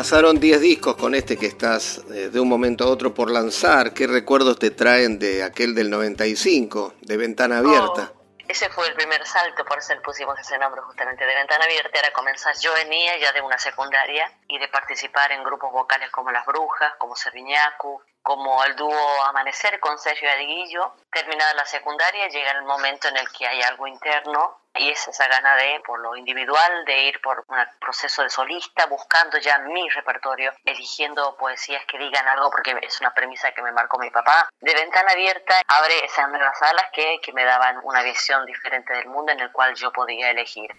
Pasaron 0.04 0.38
10 0.38 0.60
discos 0.60 0.96
con 0.96 1.14
este 1.14 1.38
que 1.38 1.46
estás 1.46 1.96
eh, 2.12 2.28
de 2.28 2.38
un 2.38 2.46
momento 2.46 2.84
a 2.84 2.88
otro 2.88 3.14
por 3.14 3.30
lanzar. 3.30 3.94
¿Qué 3.94 4.06
recuerdos 4.06 4.58
te 4.58 4.70
traen 4.70 5.18
de 5.18 5.42
aquel 5.42 5.74
del 5.74 5.88
95, 5.88 6.96
de 7.00 7.16
Ventana 7.16 7.56
Abierta? 7.60 8.12
Oh, 8.14 8.24
ese 8.46 8.68
fue 8.68 8.86
el 8.86 8.92
primer 8.92 9.24
salto, 9.26 9.64
por 9.64 9.78
eso 9.78 9.94
le 9.94 10.02
pusimos 10.02 10.38
ese 10.38 10.58
nombre 10.58 10.82
justamente 10.82 11.24
de 11.24 11.34
Ventana 11.34 11.64
Abierta, 11.64 11.98
era 11.98 12.12
comenzar, 12.12 12.54
yo 12.60 12.74
venía 12.74 13.16
ya 13.18 13.32
de 13.32 13.40
una 13.40 13.56
secundaria 13.56 14.30
y 14.46 14.58
de 14.58 14.68
participar 14.68 15.32
en 15.32 15.42
grupos 15.42 15.72
vocales 15.72 16.10
como 16.10 16.30
Las 16.30 16.44
Brujas, 16.44 16.92
como 16.98 17.16
Serviñacu, 17.16 18.02
como 18.24 18.64
el 18.64 18.74
dúo 18.74 19.22
Amanecer 19.26 19.78
con 19.78 19.98
Sergio 19.98 20.30
Arguillo. 20.30 20.94
Terminada 21.12 21.52
la 21.54 21.66
secundaria 21.66 22.26
llega 22.28 22.52
el 22.52 22.62
momento 22.62 23.06
en 23.08 23.18
el 23.18 23.30
que 23.30 23.46
hay 23.46 23.60
algo 23.62 23.86
interno 23.86 24.58
y 24.74 24.90
es 24.90 25.06
esa 25.06 25.28
gana 25.28 25.54
de, 25.56 25.80
por 25.86 26.00
lo 26.00 26.16
individual, 26.16 26.84
de 26.86 27.02
ir 27.02 27.20
por 27.20 27.44
un 27.46 27.56
proceso 27.78 28.22
de 28.22 28.30
solista, 28.30 28.86
buscando 28.86 29.38
ya 29.38 29.58
mi 29.58 29.88
repertorio, 29.90 30.52
eligiendo 30.64 31.36
poesías 31.36 31.84
que 31.84 31.98
digan 31.98 32.26
algo, 32.26 32.50
porque 32.50 32.74
es 32.82 32.98
una 33.00 33.12
premisa 33.12 33.52
que 33.52 33.62
me 33.62 33.72
marcó 33.72 33.98
mi 33.98 34.10
papá. 34.10 34.48
De 34.58 34.74
ventana 34.74 35.12
abierta 35.12 35.60
abre 35.68 36.04
esas 36.04 36.28
nuevas 36.30 36.60
alas 36.62 36.86
que, 36.92 37.20
que 37.22 37.32
me 37.34 37.44
daban 37.44 37.78
una 37.84 38.02
visión 38.02 38.46
diferente 38.46 38.94
del 38.94 39.06
mundo 39.06 39.32
en 39.32 39.40
el 39.40 39.52
cual 39.52 39.74
yo 39.74 39.92
podía 39.92 40.30
elegir. 40.30 40.70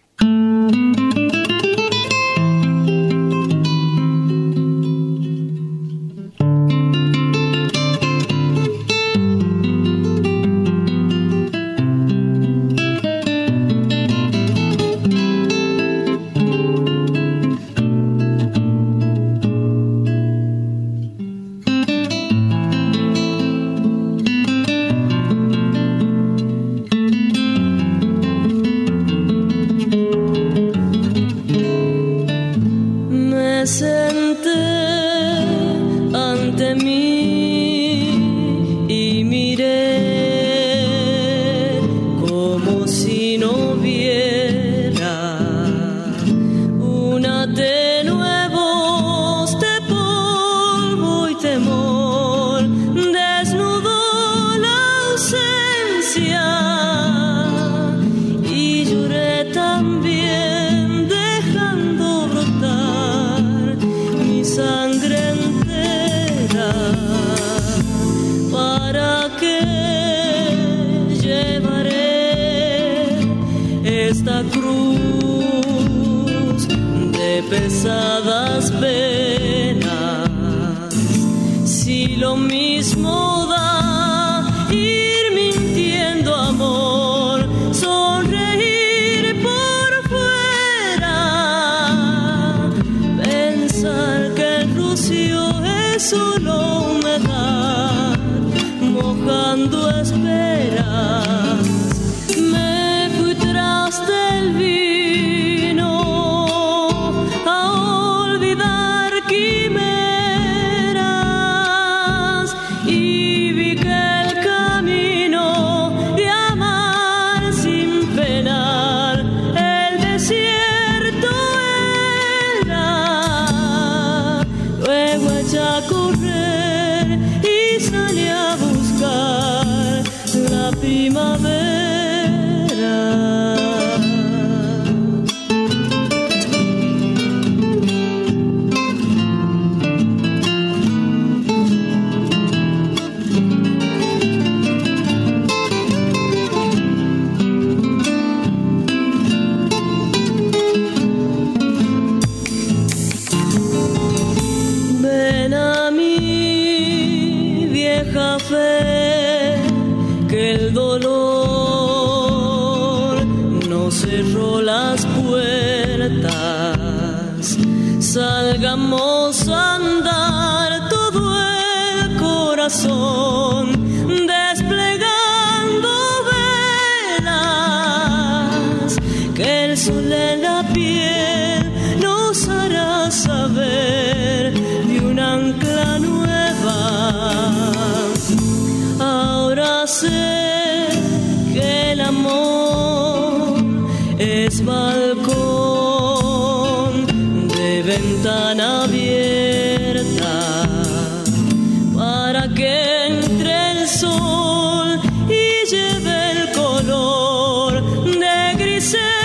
De 208.94 209.25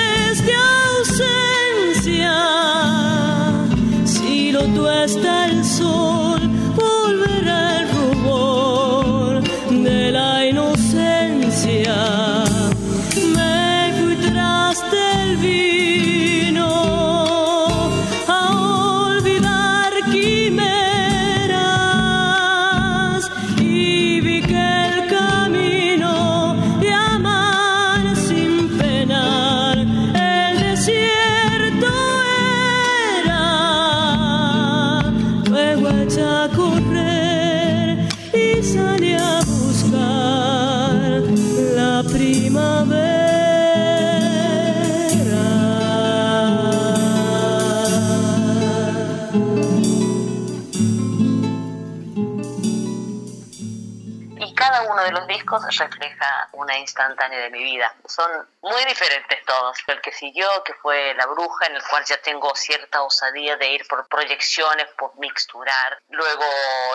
refleja 55.71 56.49
una 56.53 56.79
instantánea 56.79 57.39
de 57.41 57.51
mi 57.51 57.63
vida. 57.63 57.95
Son 58.07 58.49
muy 58.63 58.85
diferentes 58.85 59.45
todos. 59.45 59.79
El 59.87 60.01
que 60.01 60.13
siguió, 60.13 60.49
que 60.65 60.75
fue 60.75 61.15
La 61.15 61.27
Bruja, 61.27 61.67
en 61.67 61.77
el 61.77 61.83
cual 61.89 62.05
ya 62.05 62.21
tengo 62.21 62.55
cierta 62.55 63.03
osadía 63.03 63.57
de 63.57 63.69
ir 63.71 63.87
por 63.89 64.07
proyecciones, 64.09 64.87
por 64.99 65.17
mixturar. 65.19 66.01
Luego 66.09 66.45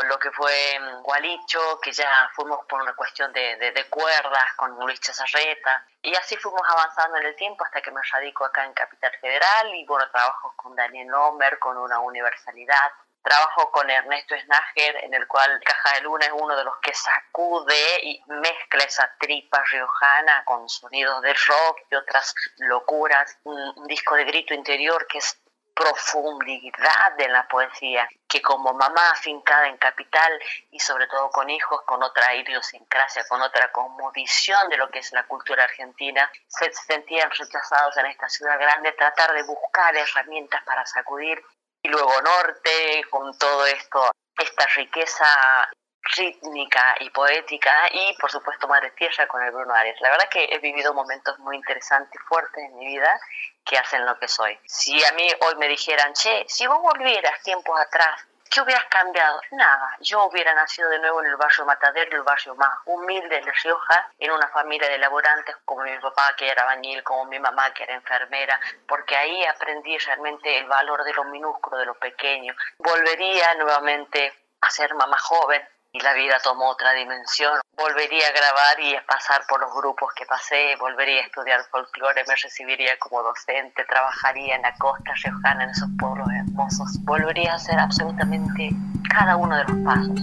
lo 0.05 0.19
que 0.19 0.31
fue 0.31 0.79
mm, 0.79 1.03
Gualicho, 1.03 1.79
que 1.81 1.91
ya 1.91 2.29
fuimos 2.35 2.65
por 2.67 2.81
una 2.81 2.93
cuestión 2.93 3.31
de, 3.33 3.55
de, 3.57 3.71
de 3.71 3.85
cuerdas 3.89 4.53
con 4.55 4.71
Luis 4.79 4.99
Chazarreta. 4.99 5.85
Y 6.01 6.13
así 6.15 6.35
fuimos 6.37 6.61
avanzando 6.67 7.17
en 7.17 7.25
el 7.25 7.35
tiempo 7.35 7.63
hasta 7.63 7.81
que 7.81 7.91
me 7.91 8.01
radico 8.11 8.45
acá 8.45 8.63
en 8.63 8.73
Capital 8.73 9.11
Federal 9.19 9.73
y 9.73 9.85
bueno, 9.85 10.07
trabajo 10.11 10.53
con 10.55 10.75
Daniel 10.75 11.07
Lomer, 11.07 11.57
con 11.59 11.77
una 11.77 11.99
universalidad. 11.99 12.91
Trabajo 13.25 13.71
con 13.71 13.89
Ernesto 13.89 14.35
Snager, 14.37 15.03
en 15.03 15.15
el 15.15 15.25
cual 15.25 15.59
Caja 15.65 15.95
de 15.95 16.01
Luna 16.01 16.27
es 16.27 16.31
uno 16.31 16.55
de 16.55 16.63
los 16.63 16.77
que 16.77 16.93
sacude 16.93 17.99
y 18.03 18.23
mezcla 18.27 18.83
esa 18.83 19.11
tripa 19.19 19.63
riojana 19.63 20.43
con 20.45 20.69
sonidos 20.69 21.23
de 21.23 21.33
rock 21.33 21.79
y 21.89 21.95
otras 21.95 22.35
locuras. 22.57 23.35
Un, 23.45 23.87
disco 23.87 24.13
de 24.13 24.25
grito 24.25 24.53
interior 24.53 25.07
que 25.07 25.17
es 25.17 25.41
profundidad 25.73 27.13
de 27.17 27.27
la 27.27 27.47
poesía, 27.47 28.07
que 28.27 28.43
como 28.43 28.75
mamá 28.75 29.09
afincada 29.09 29.69
en 29.69 29.77
capital 29.77 30.39
y 30.69 30.79
sobre 30.79 31.07
todo 31.07 31.31
con 31.31 31.49
hijos, 31.49 31.81
con 31.81 32.03
otra 32.03 32.35
idiosincrasia, 32.35 33.23
con 33.27 33.41
otra 33.41 33.71
visión 34.13 34.69
de 34.69 34.77
lo 34.77 34.87
que 34.91 34.99
es 34.99 35.11
la 35.13 35.25
cultura 35.25 35.63
argentina, 35.63 36.31
se 36.47 36.71
sentían 36.71 37.31
rechazados 37.31 37.97
en 37.97 38.05
esta 38.05 38.29
ciudad 38.29 38.59
grande, 38.59 38.91
tratar 38.91 39.33
de 39.33 39.41
buscar 39.41 39.95
herramientas 39.95 40.63
para 40.63 40.85
sacudir 40.85 41.43
y 41.85 41.87
luego 41.87 42.19
norte, 42.21 43.05
con 43.11 43.37
todo 43.37 43.63
esto, 43.67 44.09
esta 44.37 44.65
riqueza 44.75 45.69
rítmica 46.17 46.95
y 46.99 47.09
poética 47.11 47.73
y 47.91 48.15
por 48.19 48.31
supuesto 48.31 48.67
Madre 48.67 48.91
Tierra 48.91 49.27
con 49.27 49.43
el 49.43 49.51
Bruno 49.51 49.73
Arias. 49.73 49.99
La 50.01 50.09
verdad 50.09 50.29
que 50.29 50.45
he 50.45 50.57
vivido 50.59 50.93
momentos 50.93 51.37
muy 51.39 51.55
interesantes 51.57 52.13
y 52.13 52.27
fuertes 52.27 52.63
en 52.63 52.77
mi 52.77 52.87
vida 52.87 53.19
que 53.63 53.77
hacen 53.77 54.03
lo 54.05 54.17
que 54.17 54.27
soy. 54.27 54.57
Si 54.65 55.03
a 55.03 55.11
mí 55.13 55.27
hoy 55.41 55.55
me 55.57 55.67
dijeran, 55.67 56.13
che, 56.13 56.45
si 56.47 56.65
vos 56.65 56.79
volvieras 56.81 57.41
tiempos 57.43 57.79
atrás, 57.79 58.19
¿qué 58.49 58.61
hubieras 58.61 58.85
cambiado? 58.85 59.41
Nada, 59.51 59.97
yo 59.99 60.25
hubiera 60.25 60.53
nacido 60.53 60.89
de 60.89 60.99
nuevo 60.99 61.21
en 61.21 61.27
el 61.27 61.35
barrio 61.35 61.65
Matadero, 61.65 62.17
el 62.17 62.23
barrio 62.23 62.55
más 62.55 62.77
humilde 62.85 63.41
de 63.41 63.51
Rioja, 63.63 64.09
en 64.19 64.31
una 64.31 64.47
familia 64.49 64.89
de 64.89 64.97
laborantes 64.97 65.55
como 65.65 65.83
mi 65.83 65.97
papá 65.99 66.35
que 66.37 66.49
era 66.49 66.65
bañil, 66.65 67.03
como 67.03 67.25
mi 67.25 67.39
mamá 67.39 67.73
que 67.73 67.83
era 67.83 67.95
enfermera, 67.95 68.59
porque 68.87 69.15
ahí 69.15 69.45
aprendí 69.45 69.97
realmente 69.97 70.57
el 70.57 70.67
valor 70.67 71.03
de 71.03 71.13
lo 71.13 71.25
minúsculo, 71.25 71.77
de 71.77 71.85
lo 71.85 71.95
pequeño. 71.95 72.55
Volvería 72.77 73.53
nuevamente 73.55 74.33
a 74.61 74.69
ser 74.69 74.93
mamá 74.95 75.17
joven, 75.19 75.67
y 75.95 75.99
la 76.01 76.13
vida 76.13 76.37
tomó 76.43 76.69
otra 76.71 76.91
dimensión. 76.93 77.53
Volvería 77.77 78.27
a 78.27 78.31
grabar 78.31 78.79
y 78.81 78.95
a 78.95 79.05
pasar 79.05 79.43
por 79.47 79.61
los 79.61 79.73
grupos 79.73 80.09
que 80.13 80.25
pasé, 80.25 80.75
volvería 80.77 81.21
a 81.21 81.23
estudiar 81.23 81.61
folclore, 81.71 82.23
me 82.27 82.35
recibiría 82.35 82.99
como 82.99 83.23
docente, 83.23 83.85
trabajaría 83.85 84.55
en 84.55 84.63
la 84.63 84.73
costa 84.75 85.13
riojana, 85.23 85.63
en 85.63 85.69
esos 85.69 85.87
pueblos 85.97 86.27
hermosos. 86.37 86.87
Volvería 87.03 87.53
a 87.53 87.55
hacer 87.55 87.79
absolutamente 87.79 88.71
cada 89.09 89.37
uno 89.37 89.55
de 89.55 89.63
los 89.63 89.77
pasos. 89.85 90.19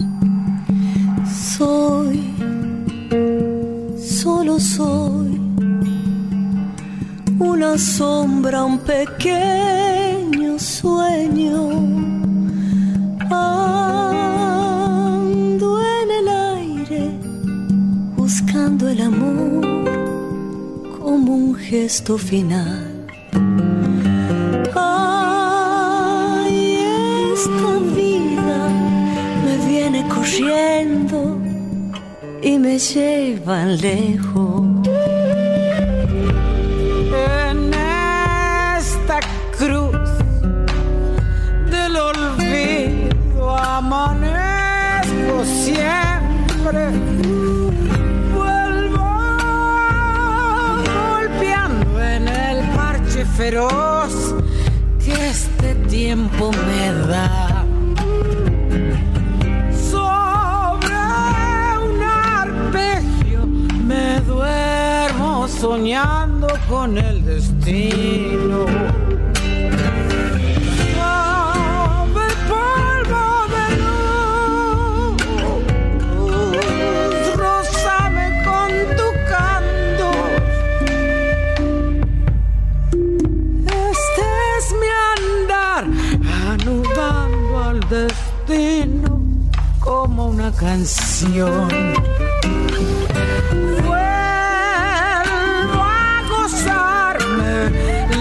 Soy, 1.57 2.35
solo 3.99 4.59
soy, 4.59 5.39
una 7.39 7.77
sombra, 7.79 8.63
un 8.63 8.79
pequeño 8.79 10.59
sueño. 10.59 12.13
Ando 13.31 13.72
el 18.81 19.01
amor 19.01 19.61
como 20.99 21.35
un 21.35 21.55
gesto 21.55 22.17
final. 22.17 23.05
Ay, 24.75 26.79
esta 27.33 27.77
vida 27.95 28.69
me 29.45 29.57
viene 29.67 30.07
corriendo 30.07 31.37
y 32.41 32.57
me 32.57 32.79
lleva 32.79 33.65
lejos. 33.65 34.87
En 37.45 37.71
esta 38.79 39.19
cruz 39.57 40.09
del 41.69 41.95
olvido 41.95 43.55
amanezco 43.55 45.45
siempre. 45.63 46.89
Que 55.03 55.11
este 55.29 55.75
tiempo 55.89 56.49
me 56.65 56.93
da. 57.09 57.65
Sobre 59.91 60.95
un 61.83 62.01
arpegio 62.01 63.45
me 63.85 64.21
duermo 64.21 65.45
soñando 65.49 66.47
con 66.69 66.97
el 66.97 67.25
destino. 67.25 69.02
Canción. 90.73 91.67
Vuelvo 93.87 93.93
a 95.83 96.23
gozarme, 96.33 97.53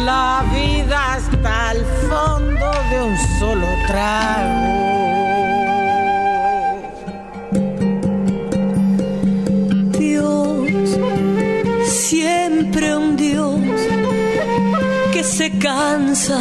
la 0.04 0.44
vida 0.52 0.98
es 1.16 1.26
trago. 3.86 4.72
Dios, 9.98 10.98
siempre 11.86 12.84
un 12.94 13.16
Dios 13.16 13.60
que 15.14 15.24
se 15.24 15.48
cansa 15.58 16.40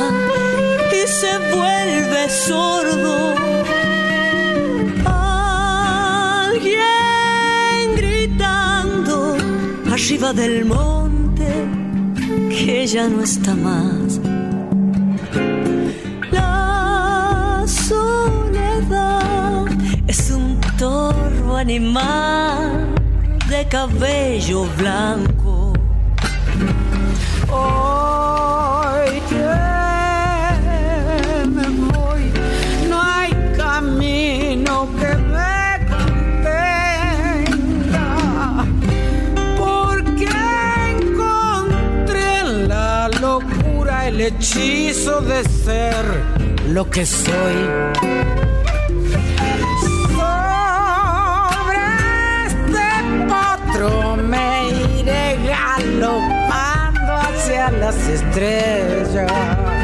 y 0.92 1.08
se 1.08 1.32
vuelve 1.56 2.30
sordo. 2.48 3.01
Arriba 10.22 10.34
del 10.34 10.66
monte 10.66 11.48
que 12.50 12.86
ya 12.86 13.08
no 13.08 13.24
está 13.24 13.56
más. 13.56 14.20
La 16.32 17.64
soledad 17.66 19.66
es 20.08 20.32
un 20.32 20.60
torvo 20.78 21.58
animal 21.58 22.94
de 23.50 23.68
cabello 23.68 24.66
blanco. 24.78 25.41
Hechizo 44.38 45.22
de 45.22 45.44
ser 45.44 46.06
lo 46.68 46.90
que 46.90 47.06
soy. 47.06 47.56
Sobre 50.16 51.82
este 52.48 52.88
potro 53.28 54.18
me 54.18 54.70
iré 55.00 55.38
galopando 55.48 57.14
hacia 57.16 57.72
las 57.72 57.98
estrellas. 58.08 59.81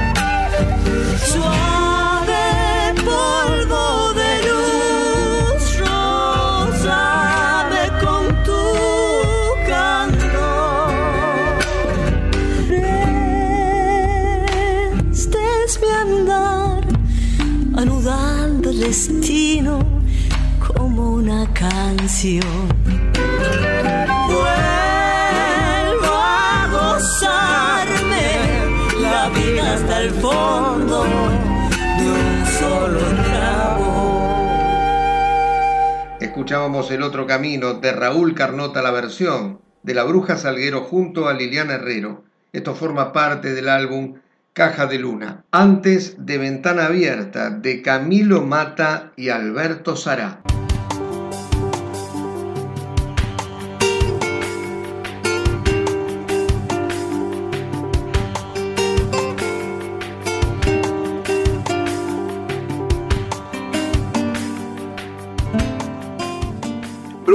Canción. 22.18 22.42
Vuelvo 24.28 24.48
a 26.16 26.68
gozarme 26.72 28.32
la 29.00 29.30
vida 29.30 29.74
hasta 29.76 30.02
el 30.02 30.10
fondo 30.12 31.04
de 31.04 32.10
un 32.10 32.46
solo 32.60 33.00
trago. 33.24 34.48
Escuchábamos 36.20 36.90
El 36.90 37.04
Otro 37.04 37.28
Camino 37.28 37.76
de 37.76 37.92
Raúl 37.92 38.34
Carnota, 38.34 38.82
la 38.82 38.90
versión 38.90 39.62
de 39.84 39.94
La 39.94 40.04
Bruja 40.04 40.38
Salguero 40.38 40.82
junto 40.82 41.28
a 41.28 41.34
Liliana 41.34 41.76
Herrero. 41.76 42.24
Esto 42.52 42.74
forma 42.74 43.14
parte 43.14 43.54
del 43.54 43.70
álbum 43.70 44.16
Caja 44.54 44.88
de 44.88 44.98
Luna. 44.98 45.44
Antes 45.52 46.16
de 46.26 46.40
Ventana 46.40 46.88
Abierta 46.88 47.52
de 47.52 47.84
Camilo 47.84 48.42
Mata 48.42 49.12
y 49.16 49.30
Alberto 49.30 49.96
Sará. 49.96 50.42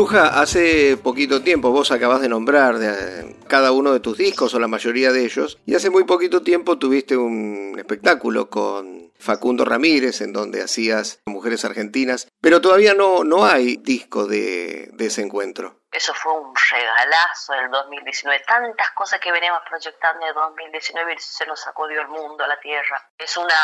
Bruja, 0.03 0.41
hace 0.41 0.97
poquito 0.97 1.45
tiempo 1.45 1.71
vos 1.71 1.93
acabas 1.93 2.21
de 2.21 2.29
nombrar 2.29 2.79
de, 2.79 3.37
cada 3.47 3.71
uno 3.71 3.93
de 3.93 4.01
tus 4.01 4.19
discos 4.19 4.53
o 4.53 4.59
la 4.59 4.67
mayoría 4.67 5.13
de 5.13 5.25
ellos 5.25 5.61
y 5.65 5.77
hace 5.77 5.91
muy 5.91 6.03
poquito 6.03 6.43
tiempo 6.43 6.77
tuviste 6.77 7.17
un 7.17 7.77
espectáculo 7.79 8.51
con 8.51 9.13
Facundo 9.17 9.65
Ramírez 9.65 10.21
en 10.21 10.33
donde 10.33 10.61
hacías 10.61 11.21
Mujeres 11.27 11.65
Argentinas, 11.65 12.27
pero 12.41 12.61
todavía 12.61 12.95
no, 12.95 13.23
no 13.23 13.45
hay 13.45 13.77
disco 13.77 14.27
de, 14.27 14.91
de 14.93 15.07
ese 15.07 15.23
encuentro. 15.23 15.77
Eso 15.93 16.13
fue 16.15 16.33
un 16.33 16.53
regalazo 16.71 17.53
del 17.53 17.71
2019. 17.71 18.43
Tantas 18.45 18.91
cosas 18.93 19.21
que 19.21 19.31
venimos 19.31 19.61
proyectando 19.69 20.23
en 20.23 20.29
el 20.31 20.35
2019 20.35 21.15
y 21.15 21.19
se 21.19 21.47
nos 21.47 21.61
sacudió 21.61 22.01
el 22.01 22.09
mundo, 22.09 22.45
la 22.45 22.59
tierra. 22.59 23.09
Es 23.17 23.37
una, 23.37 23.55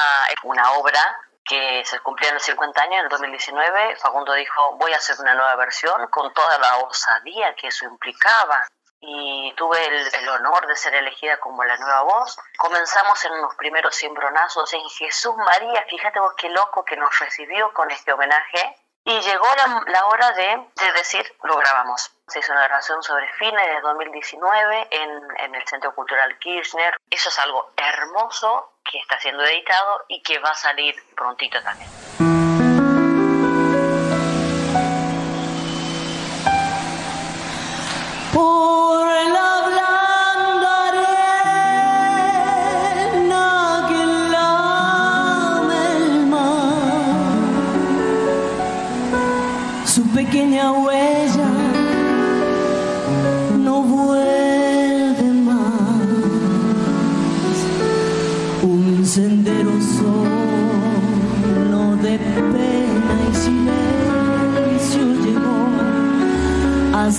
una 0.45 0.73
obra 0.75 1.01
que 1.49 1.83
se 1.85 1.99
cumplieron 2.01 2.35
los 2.35 2.45
50 2.45 2.83
años 2.83 2.99
en 2.99 3.05
el 3.05 3.09
2019, 3.09 3.97
Facundo 3.97 4.35
dijo, 4.35 4.77
voy 4.77 4.93
a 4.93 4.97
hacer 4.97 5.17
una 5.19 5.35
nueva 5.35 5.57
versión 5.57 6.07
con 6.09 6.33
toda 6.33 6.59
la 6.59 6.79
osadía 6.79 7.55
que 7.55 7.69
eso 7.69 7.87
implicaba. 7.87 8.65
Y 9.01 9.55
tuve 9.57 9.85
el, 9.87 10.15
el 10.15 10.29
honor 10.29 10.67
de 10.67 10.75
ser 10.75 10.95
elegida 10.95 11.39
como 11.39 11.63
la 11.65 11.77
nueva 11.77 12.03
voz. 12.03 12.37
Comenzamos 12.59 13.25
en 13.25 13.33
unos 13.33 13.55
primeros 13.55 13.97
cimbronazos 13.97 14.73
en 14.75 14.89
Jesús 14.89 15.37
María, 15.37 15.85
fíjate 15.89 16.19
vos 16.19 16.35
qué 16.37 16.49
loco 16.49 16.85
que 16.85 16.97
nos 16.97 17.17
recibió 17.19 17.73
con 17.73 17.91
este 17.91 18.13
homenaje. 18.13 18.77
Y 19.09 19.21
llegó 19.23 19.47
la, 19.87 20.07
hora 20.07 20.33
de, 20.33 20.67
de, 20.85 20.93
decir, 20.93 21.25
lo 21.43 21.57
grabamos. 21.57 22.11
Se 22.27 22.41
hizo 22.41 22.53
una 22.53 22.65
grabación 22.65 23.03
sobre 23.03 23.27
fines 23.39 23.67
de 23.67 23.81
2019 23.81 24.89
en, 24.91 25.55
el 25.55 25.67
Centro 25.67 25.95
Cultural 25.95 26.39
Kirchner. 26.39 26.95
Eso 27.09 27.31
es 27.31 27.39
algo 27.39 27.73
hermoso 27.75 28.75
que 28.85 28.99
está 28.99 29.19
siendo 29.19 29.43
editado 29.45 30.05
y 30.09 30.23
que 30.23 30.39
va 30.41 30.51
a 30.51 30.55
salir 30.55 30.95
prontito 31.17 31.59
también. 31.63 31.89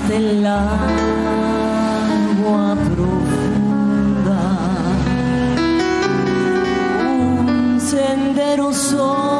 Hasta 0.09 0.17
el 0.17 0.45
agua 0.45 0.75
profunda. 2.95 4.41
Un 7.11 7.79
sendero 7.79 8.73
solo 8.73 9.38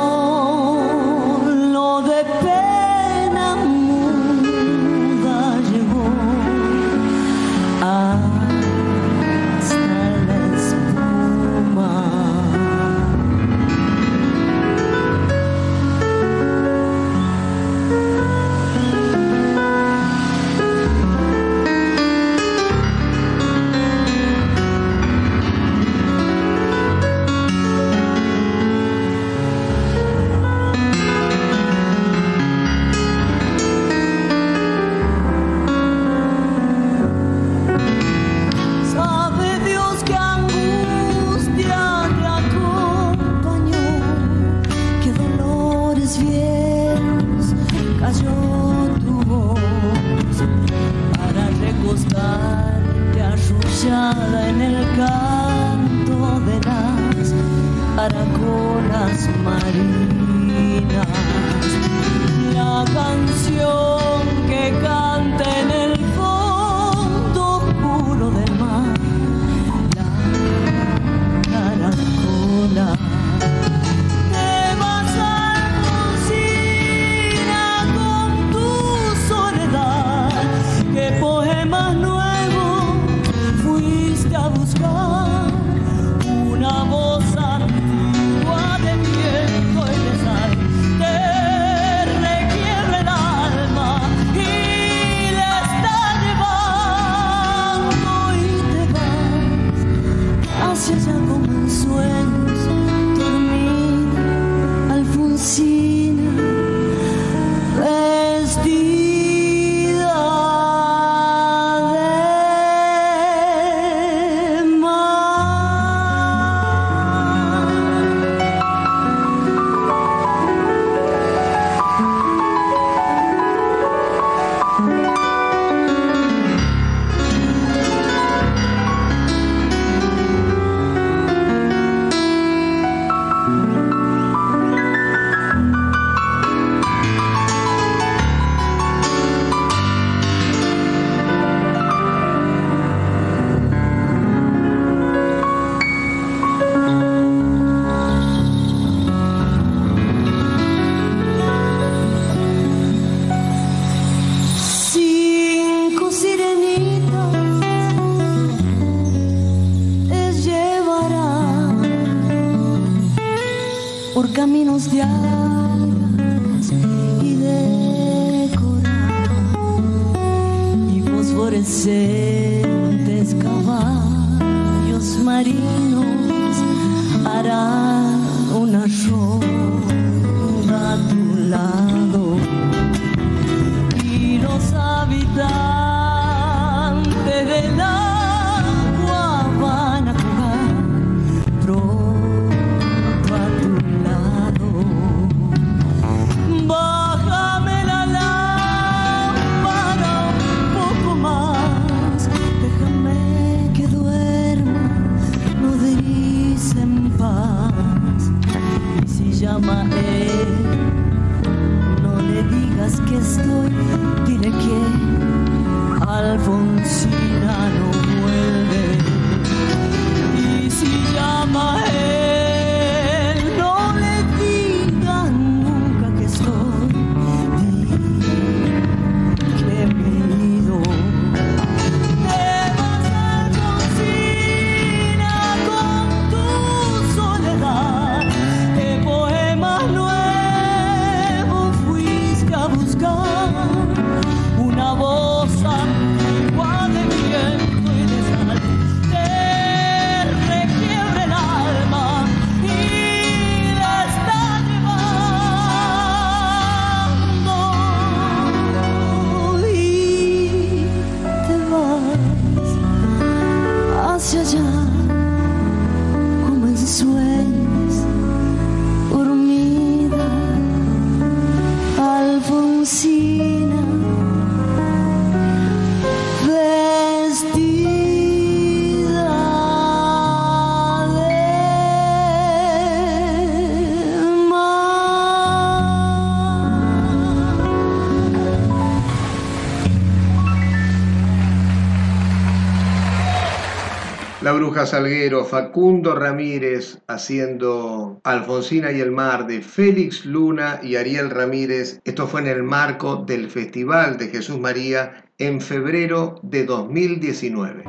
Salguero, 294.85 295.45
Facundo 295.45 296.15
Ramírez 296.15 296.99
haciendo 297.07 298.21
Alfonsina 298.23 298.91
y 298.91 299.01
el 299.01 299.11
Mar 299.11 299.47
de 299.47 299.61
Félix 299.61 300.25
Luna 300.25 300.79
y 300.83 300.95
Ariel 300.95 301.29
Ramírez. 301.29 301.99
Esto 302.05 302.27
fue 302.27 302.41
en 302.41 302.47
el 302.47 302.63
marco 302.63 303.17
del 303.17 303.49
Festival 303.49 304.17
de 304.17 304.27
Jesús 304.29 304.59
María 304.59 305.25
en 305.37 305.61
febrero 305.61 306.39
de 306.43 306.65
2019. 306.65 307.83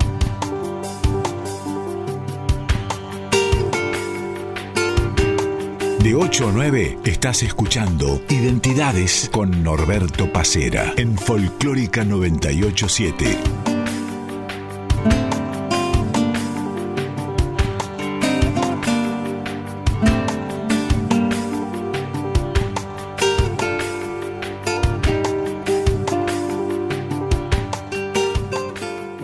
De 6.03 6.14
8 6.14 6.49
a 6.49 6.53
9 6.53 6.99
estás 7.05 7.43
escuchando 7.43 8.22
Identidades 8.30 9.28
con 9.30 9.62
Norberto 9.62 10.32
Pacera 10.32 10.95
en 10.97 11.18
Folclórica 11.18 12.05
987. 12.05 13.70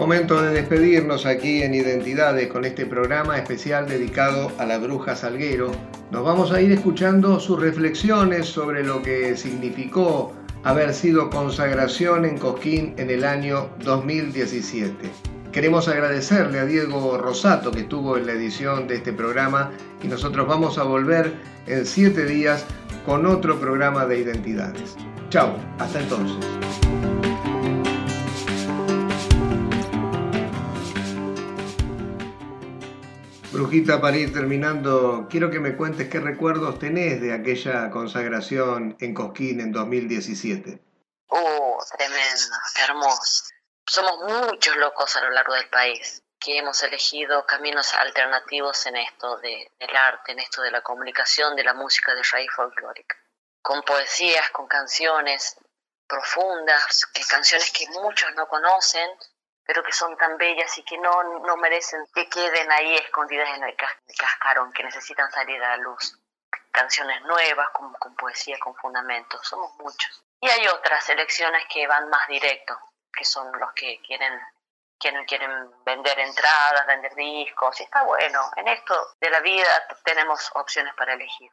Despedirnos 0.08 1.26
aquí 1.26 1.62
en 1.62 1.74
Identidades 1.74 2.46
con 2.48 2.64
este 2.64 2.86
programa 2.86 3.36
especial 3.38 3.88
dedicado 3.88 4.52
a 4.58 4.64
la 4.64 4.78
bruja 4.78 5.16
Salguero. 5.16 5.72
Nos 6.12 6.24
vamos 6.24 6.52
a 6.52 6.60
ir 6.60 6.70
escuchando 6.70 7.40
sus 7.40 7.60
reflexiones 7.60 8.46
sobre 8.46 8.84
lo 8.84 9.02
que 9.02 9.36
significó 9.36 10.32
haber 10.62 10.94
sido 10.94 11.28
consagración 11.28 12.24
en 12.24 12.38
Cosquín 12.38 12.94
en 12.98 13.10
el 13.10 13.24
año 13.24 13.68
2017. 13.84 14.94
Queremos 15.50 15.88
agradecerle 15.88 16.60
a 16.60 16.66
Diego 16.66 17.18
Rosato 17.18 17.72
que 17.72 17.80
estuvo 17.80 18.16
en 18.16 18.26
la 18.26 18.32
edición 18.32 18.86
de 18.86 18.96
este 18.96 19.12
programa 19.12 19.72
y 20.04 20.06
nosotros 20.06 20.46
vamos 20.46 20.78
a 20.78 20.84
volver 20.84 21.32
en 21.66 21.84
siete 21.84 22.26
días 22.26 22.64
con 23.04 23.26
otro 23.26 23.58
programa 23.58 24.06
de 24.06 24.20
identidades. 24.20 24.96
Chao, 25.30 25.56
hasta 25.80 26.00
entonces. 26.00 27.15
Brujita, 33.56 34.02
para 34.02 34.18
ir 34.18 34.34
terminando, 34.34 35.28
quiero 35.30 35.50
que 35.50 35.60
me 35.60 35.78
cuentes 35.78 36.10
qué 36.10 36.20
recuerdos 36.20 36.78
tenés 36.78 37.22
de 37.22 37.32
aquella 37.32 37.90
consagración 37.90 38.98
en 39.00 39.14
Cosquín 39.14 39.60
en 39.60 39.72
2017. 39.72 40.78
Oh, 41.28 41.78
tremendo, 41.96 42.56
hermoso. 42.86 43.44
Somos 43.86 44.18
muchos 44.30 44.76
locos 44.76 45.16
a 45.16 45.22
lo 45.22 45.30
largo 45.30 45.54
del 45.54 45.70
país 45.70 46.22
que 46.38 46.58
hemos 46.58 46.82
elegido 46.82 47.46
caminos 47.46 47.94
alternativos 47.94 48.84
en 48.88 48.96
esto 48.96 49.38
de, 49.38 49.72
del 49.80 49.96
arte, 49.96 50.32
en 50.32 50.40
esto 50.40 50.60
de 50.60 50.70
la 50.70 50.82
comunicación, 50.82 51.56
de 51.56 51.64
la 51.64 51.72
música 51.72 52.14
de 52.14 52.22
raíz 52.30 52.50
folclórica. 52.54 53.16
Con 53.62 53.82
poesías, 53.84 54.50
con 54.50 54.66
canciones 54.66 55.56
profundas, 56.06 57.06
que 57.06 57.24
canciones 57.24 57.72
que 57.72 57.88
muchos 57.88 58.34
no 58.34 58.46
conocen, 58.48 59.08
pero 59.66 59.82
que 59.82 59.92
son 59.92 60.16
tan 60.16 60.38
bellas 60.38 60.78
y 60.78 60.84
que 60.84 60.96
no, 60.98 61.40
no 61.40 61.56
merecen 61.56 62.06
que 62.14 62.28
queden 62.28 62.70
ahí 62.70 62.94
escondidas 62.94 63.48
en 63.56 63.64
el, 63.64 63.76
cascarón, 64.16 64.72
que 64.72 64.84
necesitan 64.84 65.30
salir 65.32 65.62
a 65.62 65.76
la 65.76 65.82
luz. 65.82 66.18
Canciones 66.70 67.20
nuevas, 67.22 67.70
con, 67.70 67.92
con 67.94 68.14
poesía, 68.14 68.58
con 68.60 68.76
fundamentos, 68.76 69.40
somos 69.46 69.74
muchos. 69.76 70.22
Y 70.40 70.48
hay 70.48 70.68
otras 70.68 71.02
selecciones 71.04 71.64
que 71.68 71.86
van 71.86 72.08
más 72.08 72.28
directo, 72.28 72.78
que 73.12 73.24
son 73.24 73.50
los 73.58 73.72
que 73.72 74.00
quieren, 74.02 74.40
quieren, 74.98 75.24
quieren 75.24 75.84
vender 75.84 76.18
entradas, 76.20 76.86
vender 76.86 77.14
discos, 77.16 77.80
y 77.80 77.84
está 77.84 78.04
bueno. 78.04 78.40
En 78.56 78.68
esto 78.68 78.94
de 79.20 79.30
la 79.30 79.40
vida 79.40 79.86
tenemos 80.04 80.48
opciones 80.54 80.94
para 80.94 81.14
elegir. 81.14 81.50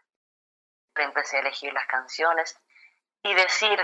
Empecé 0.95 1.37
a 1.37 1.39
elegir 1.39 1.73
las 1.73 1.87
canciones 1.87 2.59
y 3.23 3.33
decir 3.33 3.79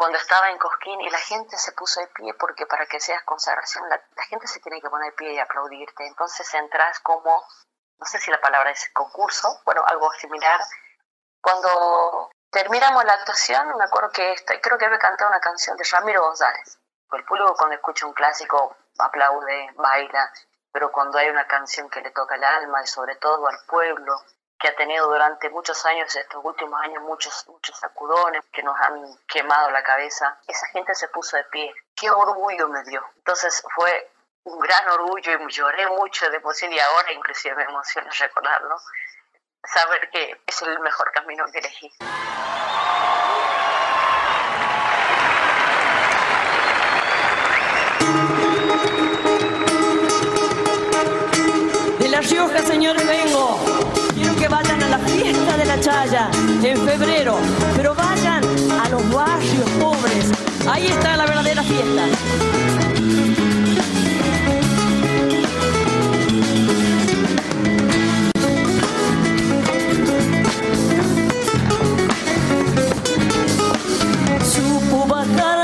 cuando 0.00 0.16
estaba 0.16 0.48
en 0.48 0.56
Cosquín 0.56 0.98
y 1.02 1.10
la 1.10 1.18
gente 1.18 1.58
se 1.58 1.72
puso 1.72 2.00
de 2.00 2.06
pie 2.06 2.32
porque 2.32 2.64
para 2.64 2.86
que 2.86 2.98
seas 2.98 3.22
consagración 3.24 3.86
la, 3.90 4.00
gente 4.30 4.46
se 4.46 4.58
tiene 4.60 4.80
que 4.80 4.88
poner 4.88 5.10
de 5.10 5.16
pie 5.18 5.34
y 5.34 5.38
aplaudirte. 5.38 6.06
Entonces 6.06 6.54
entras 6.54 7.00
como, 7.00 7.44
no 7.98 8.06
sé 8.06 8.18
si 8.18 8.30
la 8.30 8.40
palabra 8.40 8.70
es 8.70 8.90
concurso, 8.94 9.60
bueno, 9.66 9.84
algo 9.86 10.10
similar. 10.12 10.58
Cuando 11.42 12.30
terminamos 12.50 13.04
la 13.04 13.12
actuación, 13.12 13.76
me 13.76 13.84
acuerdo 13.84 14.10
que 14.10 14.34
creo 14.62 14.78
que 14.78 14.86
había 14.86 14.98
cantado 14.98 15.28
una 15.28 15.40
canción 15.40 15.76
de 15.76 15.84
Ramiro 15.92 16.22
González. 16.22 16.78
El 17.12 17.24
público 17.26 17.54
cuando 17.58 17.76
escucha 17.76 18.06
un 18.06 18.14
clásico 18.14 18.74
aplaude, 18.98 19.70
baila, 19.76 20.32
pero 20.72 20.90
cuando 20.90 21.18
hay 21.18 21.28
una 21.28 21.46
canción 21.46 21.90
que 21.90 22.00
le 22.00 22.10
toca 22.12 22.36
el 22.36 22.44
alma 22.44 22.82
y 22.82 22.86
sobre 22.86 23.16
todo 23.16 23.46
al 23.46 23.58
pueblo, 23.66 24.16
que 24.60 24.68
ha 24.68 24.76
tenido 24.76 25.08
durante 25.08 25.48
muchos 25.48 25.84
años, 25.86 26.14
estos 26.14 26.44
últimos 26.44 26.78
años, 26.82 27.02
muchos, 27.02 27.46
muchos 27.48 27.76
sacudones 27.78 28.44
que 28.52 28.62
nos 28.62 28.78
han 28.78 29.02
quemado 29.26 29.70
la 29.70 29.82
cabeza. 29.82 30.38
Esa 30.46 30.66
gente 30.68 30.94
se 30.94 31.08
puso 31.08 31.38
de 31.38 31.44
pie. 31.44 31.74
Qué 31.96 32.10
orgullo 32.10 32.68
me 32.68 32.84
dio. 32.84 33.02
Entonces 33.16 33.62
fue 33.74 34.12
un 34.44 34.58
gran 34.58 34.86
orgullo 34.90 35.32
y 35.32 35.52
lloré 35.52 35.86
mucho 35.88 36.28
de 36.28 36.36
emoción 36.36 36.70
y 36.72 36.78
ahora 36.78 37.10
inclusive 37.12 37.56
me 37.56 37.64
emociona 37.64 38.10
recordarlo. 38.10 38.76
Saber 39.64 40.10
que 40.10 40.42
es 40.46 40.62
el 40.62 40.78
mejor 40.80 41.10
camino 41.12 41.46
que 41.50 41.58
elegí. 41.58 41.90
De 51.98 52.08
La 52.08 52.20
Rioja, 52.20 52.58
señores, 52.58 53.06
vengo 53.06 53.69
Chaya 55.80 56.30
en 56.62 56.76
febrero, 56.86 57.38
pero 57.74 57.94
vayan 57.94 58.44
a 58.78 58.88
los 58.90 59.10
barrios 59.10 59.70
pobres. 59.80 60.26
Ahí 60.68 60.86
está 60.88 61.16
la 61.16 61.24
verdadera 61.24 61.62
fiesta. 61.62 62.04
Supo 74.44 75.06
bajar 75.06 75.59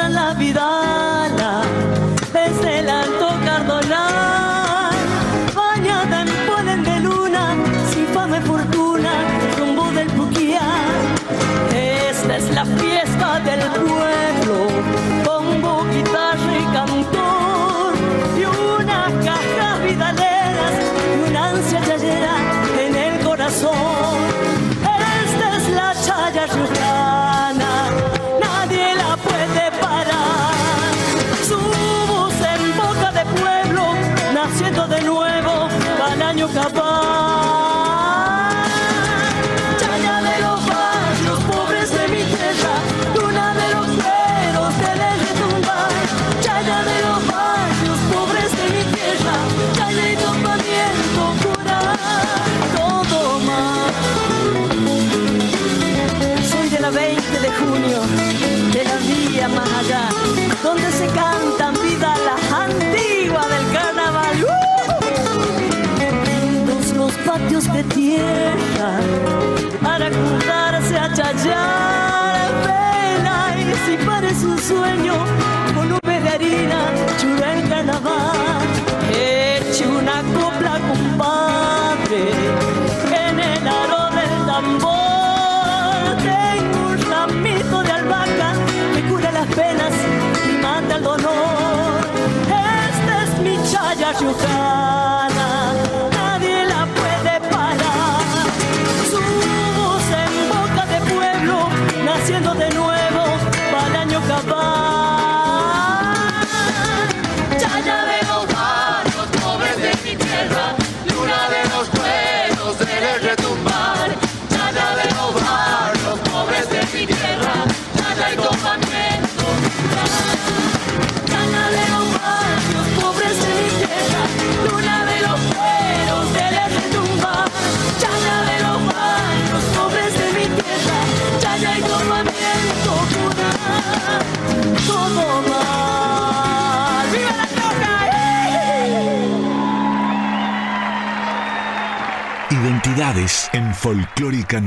En 143.53 143.75
Folclórica 143.75 144.59